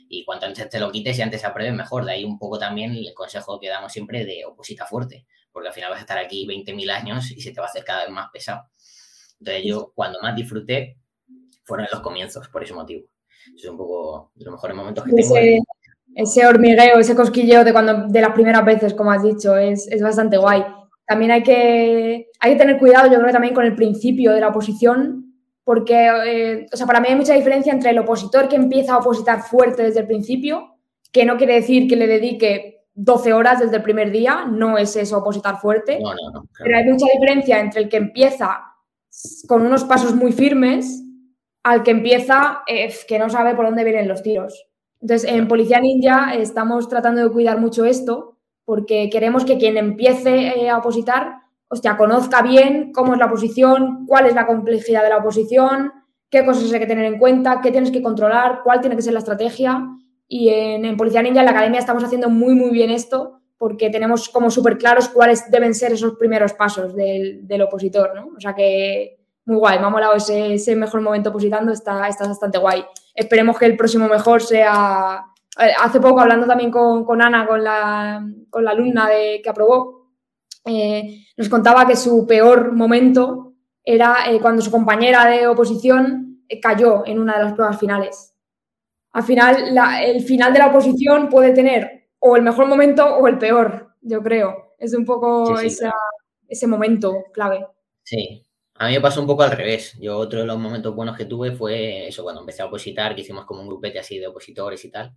y 0.09 0.25
cuanto 0.25 0.47
antes 0.47 0.71
te 0.71 0.81
lo 0.81 0.91
quites 0.91 1.19
y 1.19 1.21
antes 1.21 1.45
apruebes, 1.45 1.75
mejor. 1.75 2.07
De 2.07 2.13
ahí 2.13 2.25
un 2.25 2.39
poco 2.39 2.59
también 2.59 2.95
el 2.95 3.13
consejo 3.13 3.61
que 3.61 3.69
damos 3.69 3.93
siempre 3.93 4.25
de 4.25 4.47
oposita 4.47 4.87
fuerte 4.87 5.27
porque 5.59 5.71
al 5.71 5.75
final 5.75 5.91
vas 5.91 5.99
a 5.99 6.03
estar 6.03 6.19
aquí 6.19 6.47
20.000 6.47 6.89
años 6.93 7.33
y 7.33 7.41
se 7.41 7.51
te 7.51 7.59
va 7.59 7.67
a 7.67 7.69
hacer 7.69 7.83
cada 7.83 8.05
vez 8.05 8.11
más 8.11 8.29
pesado. 8.33 8.63
Entonces 9.41 9.65
yo 9.65 9.91
cuando 9.93 10.21
más 10.21 10.37
disfruté 10.37 10.99
fueron 11.65 11.87
en 11.87 11.91
los 11.91 12.01
comienzos, 12.01 12.47
por 12.49 12.63
ese 12.63 12.75
motivo. 12.75 13.09
es 13.57 13.65
un 13.65 13.77
poco 13.77 14.31
de 14.37 14.45
los 14.45 14.53
mejores 14.53 14.77
momentos 14.77 15.05
que 15.05 15.11
tengo. 15.11 15.35
Ese 16.15 16.47
hormigueo, 16.47 17.01
ese 17.01 17.17
cosquilleo 17.17 17.65
de, 17.65 17.73
cuando, 17.73 18.07
de 18.07 18.21
las 18.21 18.31
primeras 18.35 18.65
veces, 18.65 18.95
como 18.95 19.11
has 19.11 19.25
dicho, 19.25 19.57
es, 19.57 19.89
bastante 20.01 20.37
guay. 20.39 20.65
También 21.05 21.33
hay 21.33 21.43
que, 21.43 22.29
hay 22.39 22.53
que 22.53 22.59
tener 22.59 22.79
cuidado, 22.79 23.11
yo 23.11 23.19
creo, 23.19 23.33
también 23.33 23.55
con 23.55 23.65
el 23.65 23.75
principio 23.75 24.33
de 24.33 24.41
la 24.41 24.49
oposición, 24.49 25.35
porque, 25.65 26.07
eh, 26.25 26.67
o 26.73 26.77
sea, 26.77 26.87
para 26.87 27.01
mí 27.01 27.09
hay 27.09 27.17
mucha 27.17 27.35
diferencia 27.35 27.73
entre 27.73 27.91
el 27.91 27.99
opositor 27.99 28.49
que 28.49 28.55
empieza 28.55 28.95
a 28.95 28.99
opositar 28.99 29.43
fuerte 29.43 29.83
desde 29.83 30.01
el 30.01 30.07
principio, 30.07 30.77
que 31.11 31.25
no 31.25 31.37
quiere 31.37 31.55
decir 31.55 31.89
que 31.89 31.97
le 31.97 32.07
dedique 32.07 32.78
12 33.01 33.33
horas 33.33 33.61
desde 33.61 33.77
el 33.77 33.83
primer 33.83 34.11
día, 34.11 34.45
no 34.45 34.77
es 34.77 34.97
eso 34.97 35.19
opositar 35.19 35.61
fuerte. 35.61 36.01
Pero 36.59 36.77
hay 36.77 36.85
mucha 36.85 37.07
diferencia 37.13 37.61
entre 37.61 37.83
el 37.83 37.89
que 37.89 37.99
empieza 37.99 38.75
con 39.47 39.65
unos 39.65 39.85
pasos 39.85 40.17
muy 40.17 40.33
firmes 40.33 41.05
al 41.63 41.85
que 41.85 41.93
empieza 41.93 42.63
eh, 42.67 42.93
que 43.07 43.19
no 43.21 43.31
sabe 43.31 43.55
por 43.55 43.67
dónde 43.67 43.85
vienen 43.85 44.09
los 44.09 44.23
tiros. 44.25 44.67
Entonces, 45.01 45.31
en 45.31 45.47
Policía 45.47 45.81
Ninja 45.81 46.35
estamos 46.35 46.89
tratando 46.89 47.23
de 47.23 47.31
cuidar 47.31 47.61
mucho 47.61 47.85
esto 47.85 48.37
porque 48.65 49.09
queremos 49.11 49.45
que 49.45 49.59
quien 49.59 49.77
empiece 49.77 50.61
eh, 50.61 50.69
a 50.69 50.79
opositar, 50.79 51.37
hostia, 51.69 51.97
conozca 51.97 52.43
bien 52.43 52.91
cómo 52.93 53.13
es 53.13 53.21
la 53.21 53.27
oposición, 53.27 54.07
cuál 54.07 54.27
es 54.27 54.35
la 54.35 54.47
complejidad 54.47 55.05
de 55.05 55.11
la 55.11 55.19
oposición, 55.19 55.93
qué 56.31 56.45
cosas 56.45 56.73
hay 56.73 56.81
que 56.81 56.87
tener 56.87 57.05
en 57.05 57.21
cuenta, 57.21 57.61
qué 57.61 57.71
tienes 57.71 57.93
que 57.93 58.03
controlar, 58.03 58.63
cuál 58.65 58.81
tiene 58.81 58.97
que 58.97 59.03
ser 59.03 59.13
la 59.13 59.21
estrategia 59.21 59.87
y 60.29 60.51
en, 60.51 60.97
Policía 60.99 61.23
Ninja, 61.23 61.41
en 61.41 61.47
la 61.47 61.53
academia, 61.53 61.81
estamos 61.81 62.05
haciendo 62.05 62.29
muy, 62.29 62.55
muy 62.55 62.71
bien 62.71 62.91
esto 62.91 63.41
porque 63.57 63.91
tenemos 63.91 64.29
como 64.29 64.51
súper 64.51 64.79
claros 64.79 65.09
cuáles 65.09 65.51
deben 65.51 65.75
ser 65.75 65.93
esos 65.93 66.15
primeros 66.17 66.53
pasos 66.53 66.95
del, 66.95 67.63
opositor, 67.63 68.15
¿no? 68.15 68.29
O 68.37 68.41
sea 68.41 68.55
que 68.55 69.19
muy 69.47 69.57
guay, 69.57 69.79
me 69.79 69.87
ha 69.87 69.91
molado 69.91 70.15
ese, 70.15 70.77
mejor 70.77 71.01
momento 71.01 71.31
opositando, 71.31 71.73
está, 71.73 72.07
está 72.07 72.29
bastante 72.29 72.59
guay. 72.59 72.85
Esperemos 73.15 73.59
que 73.59 73.65
el 73.65 73.77
próximo 73.77 74.07
mejor 74.07 74.43
sea... 74.43 75.25
Eh, 75.59 75.73
hace 75.83 75.99
poco, 75.99 76.21
hablando 76.21 76.47
también 76.47 76.71
con, 76.71 77.23
Ana, 77.23 77.47
con 77.47 77.65
la, 77.65 78.25
con 78.51 78.63
la, 78.63 78.71
alumna 78.71 79.09
de, 79.09 79.41
que 79.43 79.49
aprobó, 79.49 80.13
eh, 80.67 81.25
nos 81.37 81.49
contaba 81.49 81.87
que 81.87 81.97
su 81.97 82.27
peor 82.27 82.73
momento 82.73 83.55
era 83.83 84.31
eh, 84.31 84.39
cuando 84.39 84.63
su 84.63 84.71
compañera 84.71 85.25
de 85.25 85.49
oposición 85.49 86.45
cayó 86.63 87.05
en 87.07 87.19
una 87.19 87.39
de 87.39 87.45
las 87.45 87.55
pruebas 87.55 87.79
finales 87.79 88.28
al 89.13 89.23
final 89.23 89.79
el 90.03 90.23
final 90.23 90.53
de 90.53 90.59
la 90.59 90.69
oposición 90.69 91.29
puede 91.29 91.53
tener 91.53 92.09
o 92.19 92.37
el 92.37 92.43
mejor 92.43 92.67
momento 92.67 93.05
o 93.17 93.27
el 93.27 93.39
peor, 93.39 93.95
yo 94.03 94.23
creo. 94.23 94.75
Es 94.79 94.95
un 94.95 95.05
poco 95.05 95.59
ese 95.59 96.67
momento 96.67 97.25
clave. 97.33 97.67
Sí, 98.03 98.45
a 98.75 98.87
mí 98.87 98.95
me 98.95 99.01
pasó 99.01 99.21
un 99.21 99.27
poco 99.27 99.43
al 99.43 99.51
revés. 99.51 99.97
Yo 100.01 100.17
otro 100.17 100.41
de 100.41 100.47
los 100.47 100.59
momentos 100.59 100.95
buenos 100.95 101.17
que 101.17 101.25
tuve 101.25 101.53
fue 101.53 102.09
eso, 102.09 102.23
cuando 102.23 102.41
empecé 102.41 102.63
a 102.63 102.67
opositar, 102.67 103.15
que 103.15 103.23
hicimos 103.23 103.45
como 103.45 103.63
un 103.63 103.69
grupete 103.69 103.99
así 103.99 104.19
de 104.19 104.29
opositores 104.29 104.85
y 104.85 104.91
tal. 104.91 105.13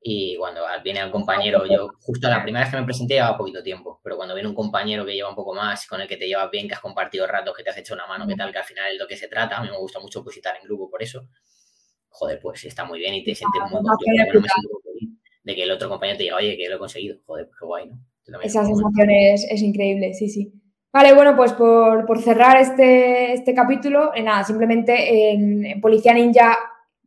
Y 0.00 0.36
cuando 0.36 0.62
viene 0.84 1.00
el 1.00 1.10
compañero, 1.10 1.64
yo 1.66 1.88
justo 2.00 2.28
la 2.28 2.42
primera 2.42 2.64
vez 2.64 2.72
que 2.72 2.80
me 2.80 2.84
presenté 2.84 3.14
llevaba 3.14 3.36
poquito 3.36 3.62
tiempo, 3.62 4.00
pero 4.04 4.16
cuando 4.16 4.34
viene 4.34 4.48
un 4.48 4.54
compañero 4.54 5.04
que 5.04 5.14
lleva 5.14 5.30
un 5.30 5.34
poco 5.34 5.54
más, 5.54 5.86
con 5.86 6.00
el 6.00 6.06
que 6.06 6.16
te 6.16 6.28
llevas 6.28 6.50
bien, 6.50 6.68
que 6.68 6.74
has 6.74 6.80
compartido 6.80 7.26
ratos, 7.26 7.56
que 7.56 7.64
te 7.64 7.70
has 7.70 7.78
hecho 7.78 7.94
una 7.94 8.06
mano, 8.06 8.26
que 8.26 8.36
tal, 8.36 8.52
que 8.52 8.58
al 8.58 8.64
final 8.64 8.92
es 8.92 9.00
lo 9.00 9.06
que 9.06 9.16
se 9.16 9.26
trata, 9.26 9.56
a 9.56 9.62
mí 9.62 9.70
me 9.70 9.78
gusta 9.78 9.98
mucho 9.98 10.20
opositar 10.20 10.56
en 10.60 10.64
grupo 10.64 10.88
por 10.90 11.02
eso 11.02 11.26
joder, 12.16 12.40
pues 12.40 12.64
está 12.64 12.84
muy 12.84 12.98
bien 12.98 13.14
y 13.14 13.24
te 13.24 13.34
sientes 13.34 13.62
muy 13.70 13.82
contento. 13.82 14.48
de 15.44 15.54
que 15.54 15.62
el 15.62 15.70
otro 15.70 15.88
compañero 15.88 16.16
te 16.16 16.24
diga, 16.24 16.36
oye, 16.36 16.56
que 16.56 16.68
lo 16.68 16.76
he 16.76 16.78
conseguido. 16.78 17.18
Joder, 17.26 17.46
pues 17.46 17.58
qué 17.58 17.66
guay, 17.66 17.86
¿no? 17.88 18.40
Esa 18.42 18.64
sensación 18.64 19.10
es, 19.10 19.62
increíble, 19.62 20.12
sí, 20.14 20.28
sí. 20.28 20.52
Vale, 20.92 21.14
bueno, 21.14 21.36
pues 21.36 21.52
por, 21.52 22.20
cerrar 22.20 22.56
este, 22.56 23.34
este 23.34 23.54
capítulo, 23.54 24.12
eh, 24.14 24.22
nada, 24.22 24.42
simplemente 24.42 25.30
en, 25.30 25.80
Policía 25.80 26.14
Ninja 26.14 26.56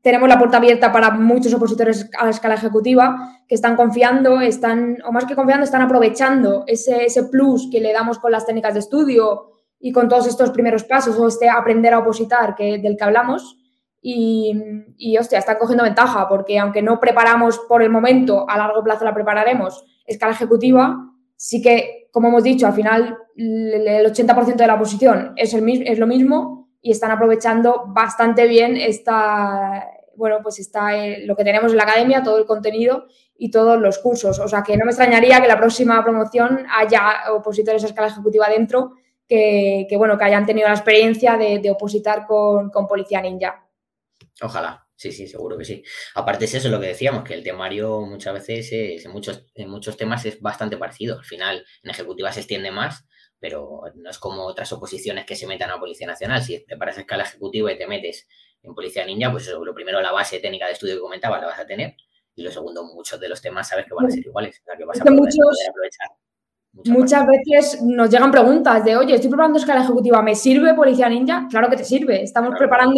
tenemos 0.02 0.30
la 0.30 0.38
puerta 0.38 0.58
abierta 0.58 0.94
para 0.94 1.12
muchos 1.12 1.54
opositores 1.54 2.10
a 2.18 2.24
la 2.24 2.30
escala 2.30 2.56
ejecutiva 2.56 3.42
que 3.48 3.56
están 3.56 3.76
confiando, 3.76 4.40
están, 4.40 4.98
o 5.06 5.12
más 5.12 5.26
que 5.26 5.36
confiando, 5.36 5.66
están 5.66 5.82
aprovechando 5.82 6.64
ese, 6.68 7.04
ese 7.04 7.24
plus 7.24 7.70
que 7.70 7.82
le 7.82 7.92
damos 7.92 8.20
con 8.20 8.32
las 8.32 8.46
técnicas 8.46 8.76
de 8.76 8.80
estudio 8.80 9.52
y 9.78 9.92
con 9.92 10.08
todos 10.08 10.28
estos 10.28 10.52
primeros 10.52 10.86
pasos 10.86 11.18
o 11.18 11.28
este 11.28 11.50
aprender 11.50 11.94
a 11.94 12.00
opositar 12.00 12.56
que, 12.56 12.78
del 12.78 12.96
que 12.96 13.04
hablamos 13.04 13.59
y, 14.02 14.54
y, 14.98 15.18
hostia, 15.18 15.40
están 15.40 15.58
cogiendo 15.58 15.84
ventaja 15.84 16.28
porque 16.30 16.58
aunque 16.58 16.82
no 16.82 17.00
preparamos 17.00 17.60
por 17.68 17.84
el 17.84 17.90
momento, 17.90 18.50
a 18.50 18.58
largo 18.58 18.84
plazo 18.84 19.06
la 19.06 19.14
prepararemos, 19.14 19.84
escala 20.06 20.34
ejecutiva, 20.34 20.98
sí 21.36 21.62
que, 21.62 22.10
como 22.12 22.30
hemos 22.30 22.44
dicho, 22.44 22.68
al 22.68 22.74
final 22.74 23.18
el 23.36 24.06
80% 24.06 24.56
de 24.56 24.68
la 24.68 24.80
posición 24.80 25.34
es, 25.36 25.54
el, 25.54 25.88
es 25.88 26.00
lo 26.00 26.08
mismo 26.08 26.70
y 26.82 26.92
están 26.92 27.12
aprovechando 27.12 27.84
bastante 27.88 28.48
bien 28.48 28.78
esta, 28.78 29.86
bueno, 30.16 30.40
pues 30.42 30.60
está 30.60 30.98
eh, 30.98 31.26
lo 31.26 31.36
que 31.36 31.44
tenemos 31.44 31.72
en 31.72 31.78
la 31.78 31.84
academia, 31.84 32.24
todo 32.24 32.38
el 32.38 32.46
contenido 32.46 33.06
y 33.38 33.52
todos 33.52 33.80
los 33.80 34.00
cursos. 34.00 34.40
O 34.40 34.48
sea 34.48 34.64
que 34.64 34.78
no 34.78 34.86
me 34.86 34.92
extrañaría 34.92 35.42
que 35.42 35.48
la 35.48 35.58
próxima 35.58 36.04
promoción 36.04 36.66
haya 36.78 37.32
opositores 37.34 37.84
a 37.84 37.88
escala 37.88 38.08
ejecutiva 38.08 38.50
dentro 38.50 38.94
que, 39.28 39.96
bueno, 39.98 40.18
que 40.18 40.26
hayan 40.26 40.46
tenido 40.46 40.68
la 40.68 40.74
experiencia 40.74 41.38
de, 41.38 41.70
opositar 41.70 42.26
con, 42.26 42.72
Policía 42.88 43.22
Ninja. 43.22 43.64
Ojalá, 44.42 44.88
sí, 44.96 45.12
sí, 45.12 45.28
seguro 45.28 45.58
que 45.58 45.66
sí. 45.66 45.84
Aparte 46.16 46.46
es 46.46 46.54
eso 46.54 46.70
lo 46.70 46.80
que 46.80 46.88
decíamos, 46.88 47.24
que 47.24 47.34
el 47.34 47.44
temario 47.44 48.02
muchas 48.02 48.34
veces 48.34 48.72
es, 48.72 49.06
en, 49.06 49.12
muchos, 49.12 49.46
en 49.56 49.70
muchos 49.70 49.98
temas 49.98 50.26
es 50.26 50.40
bastante 50.40 50.78
parecido. 50.78 51.18
Al 51.18 51.26
final, 51.26 51.66
en 51.84 51.90
ejecutiva 51.92 52.32
se 52.32 52.42
extiende 52.42 52.72
más, 52.72 53.06
pero 53.40 53.82
no 53.96 54.10
es 54.10 54.18
como 54.18 54.46
otras 54.46 54.72
oposiciones 54.72 55.26
que 55.26 55.36
se 55.36 55.48
metan 55.48 55.72
a 55.72 55.80
Policía 55.80 56.08
Nacional. 56.08 56.42
Si 56.42 56.66
te 56.66 56.78
paras 56.78 56.98
a 56.98 57.02
escala 57.02 57.24
ejecutiva 57.24 57.72
y 57.72 57.78
te 57.78 57.88
metes 57.88 58.28
en 58.64 58.74
Policía 58.74 59.06
Ninja, 59.06 59.32
pues 59.32 59.48
eso, 59.48 59.64
lo 59.64 59.74
primero, 59.74 60.02
la 60.02 60.12
base 60.12 60.40
técnica 60.40 60.68
de 60.68 60.74
estudio 60.74 60.96
que 60.96 61.02
comentaba 61.02 61.40
la 61.40 61.48
vas 61.48 61.60
a 61.60 61.66
tener. 61.66 61.96
Y 62.36 62.44
lo 62.44 62.52
segundo, 62.52 62.84
muchos 62.86 63.20
de 63.20 63.28
los 63.28 63.42
temas 63.42 63.68
sabes 63.68 63.86
que 63.86 63.94
van 63.94 64.06
a 64.06 64.10
ser 64.10 64.26
iguales. 64.26 64.62
que 64.78 64.86
vas 64.86 65.00
a 65.00 65.04
aprovechar 65.04 66.10
Muchas 66.86 67.26
veces 67.28 67.82
nos 67.82 68.10
llegan 68.10 68.32
preguntas 68.32 68.84
de, 68.86 68.96
oye, 68.96 69.16
estoy 69.16 69.30
preparando 69.30 69.60
escala 69.60 69.84
ejecutiva, 69.84 70.22
¿me 70.22 70.36
sirve 70.36 70.74
Policía 70.74 71.10
Ninja? 71.10 71.48
Claro 71.50 71.70
que 71.70 71.78
te 71.78 71.84
sirve. 71.84 72.24
Estamos 72.24 72.56
preparando 72.58 72.96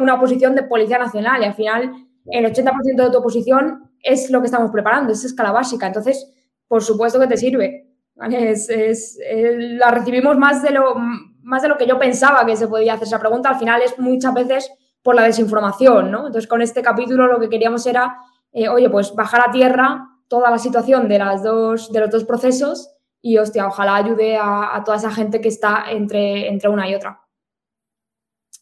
una 0.00 0.14
oposición 0.14 0.54
de 0.54 0.62
Policía 0.62 0.98
Nacional 0.98 1.42
y 1.42 1.44
al 1.44 1.54
final 1.54 1.92
el 2.26 2.44
80% 2.46 2.96
de 2.96 3.10
tu 3.10 3.18
oposición 3.18 3.90
es 4.02 4.30
lo 4.30 4.40
que 4.40 4.46
estamos 4.46 4.70
preparando, 4.70 5.12
es 5.12 5.24
escala 5.24 5.52
básica. 5.52 5.86
Entonces, 5.86 6.32
por 6.66 6.82
supuesto 6.82 7.20
que 7.20 7.26
te 7.26 7.36
sirve. 7.36 7.86
Es, 8.30 9.18
la 9.28 9.90
recibimos 9.90 10.38
más 10.38 10.62
de, 10.62 10.70
lo, 10.70 10.94
más 11.42 11.62
de 11.62 11.68
lo 11.68 11.76
que 11.76 11.86
yo 11.86 11.98
pensaba 11.98 12.44
que 12.46 12.56
se 12.56 12.68
podía 12.68 12.94
hacer 12.94 13.06
esa 13.06 13.18
pregunta. 13.18 13.50
Al 13.50 13.58
final 13.58 13.82
es 13.82 13.98
muchas 13.98 14.32
veces 14.32 14.70
por 15.02 15.14
la 15.14 15.22
desinformación, 15.22 16.10
¿no? 16.10 16.26
Entonces, 16.26 16.46
con 16.46 16.62
este 16.62 16.82
capítulo 16.82 17.26
lo 17.26 17.40
que 17.40 17.48
queríamos 17.48 17.86
era, 17.86 18.16
eh, 18.52 18.68
oye, 18.68 18.88
pues 18.90 19.14
bajar 19.14 19.48
a 19.48 19.50
tierra 19.50 20.06
toda 20.28 20.50
la 20.50 20.58
situación 20.58 21.08
de, 21.08 21.18
las 21.18 21.42
dos, 21.42 21.92
de 21.92 22.00
los 22.00 22.10
dos 22.10 22.24
procesos 22.24 22.94
y 23.22 23.38
hostia, 23.38 23.66
ojalá 23.66 23.96
ayude 23.96 24.36
a, 24.40 24.82
toda 24.84 24.96
esa 24.96 25.10
gente 25.10 25.40
que 25.40 25.48
está 25.48 25.84
entre, 25.90 26.48
entre 26.48 26.68
una 26.68 26.88
y 26.88 26.94
otra. 26.94 27.20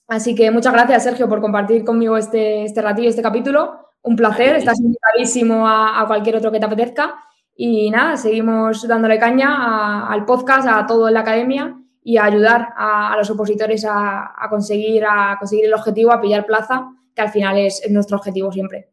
Así 0.09 0.35
que 0.35 0.51
muchas 0.51 0.73
gracias, 0.73 1.05
Sergio, 1.05 1.29
por 1.29 1.41
compartir 1.41 1.85
conmigo 1.85 2.17
este, 2.17 2.65
este 2.65 2.83
ratillo, 2.83 3.11
este 3.11 3.23
capítulo. 3.23 3.91
Un 4.03 4.17
placer, 4.17 4.57
estás 4.57 4.81
invitadísimo 4.81 5.69
a, 5.69 6.05
cualquier 6.07 6.37
otro 6.37 6.51
que 6.51 6.59
te 6.59 6.67
apetezca. 6.67 7.15
Y 7.55 7.91
nada, 7.91 8.17
seguimos 8.17 8.87
dándole 8.89 9.19
caña 9.19 10.09
al 10.09 10.25
podcast, 10.25 10.67
a 10.69 10.87
todo 10.87 11.09
en 11.09 11.15
la 11.15 11.21
academia 11.21 11.77
y 12.03 12.17
a 12.17 12.25
ayudar 12.25 12.69
a, 12.77 13.15
los 13.19 13.29
opositores 13.31 13.85
a, 13.89 14.33
conseguir, 14.49 15.05
a 15.05 15.37
conseguir 15.39 15.67
el 15.67 15.75
objetivo, 15.75 16.13
a 16.13 16.21
pillar 16.21 16.47
plaza, 16.47 16.89
que 17.15 17.21
al 17.21 17.31
final 17.31 17.59
es, 17.59 17.83
es 17.85 17.91
nuestro 17.91 18.17
objetivo 18.17 18.51
siempre. 18.51 18.91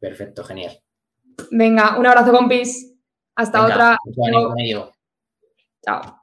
Perfecto, 0.00 0.42
genial. 0.42 0.80
Venga, 1.50 1.96
un 1.96 2.06
abrazo, 2.06 2.32
compis. 2.32 2.93
Hasta 3.36 3.64
otra. 3.64 3.98
Chao. 5.84 6.20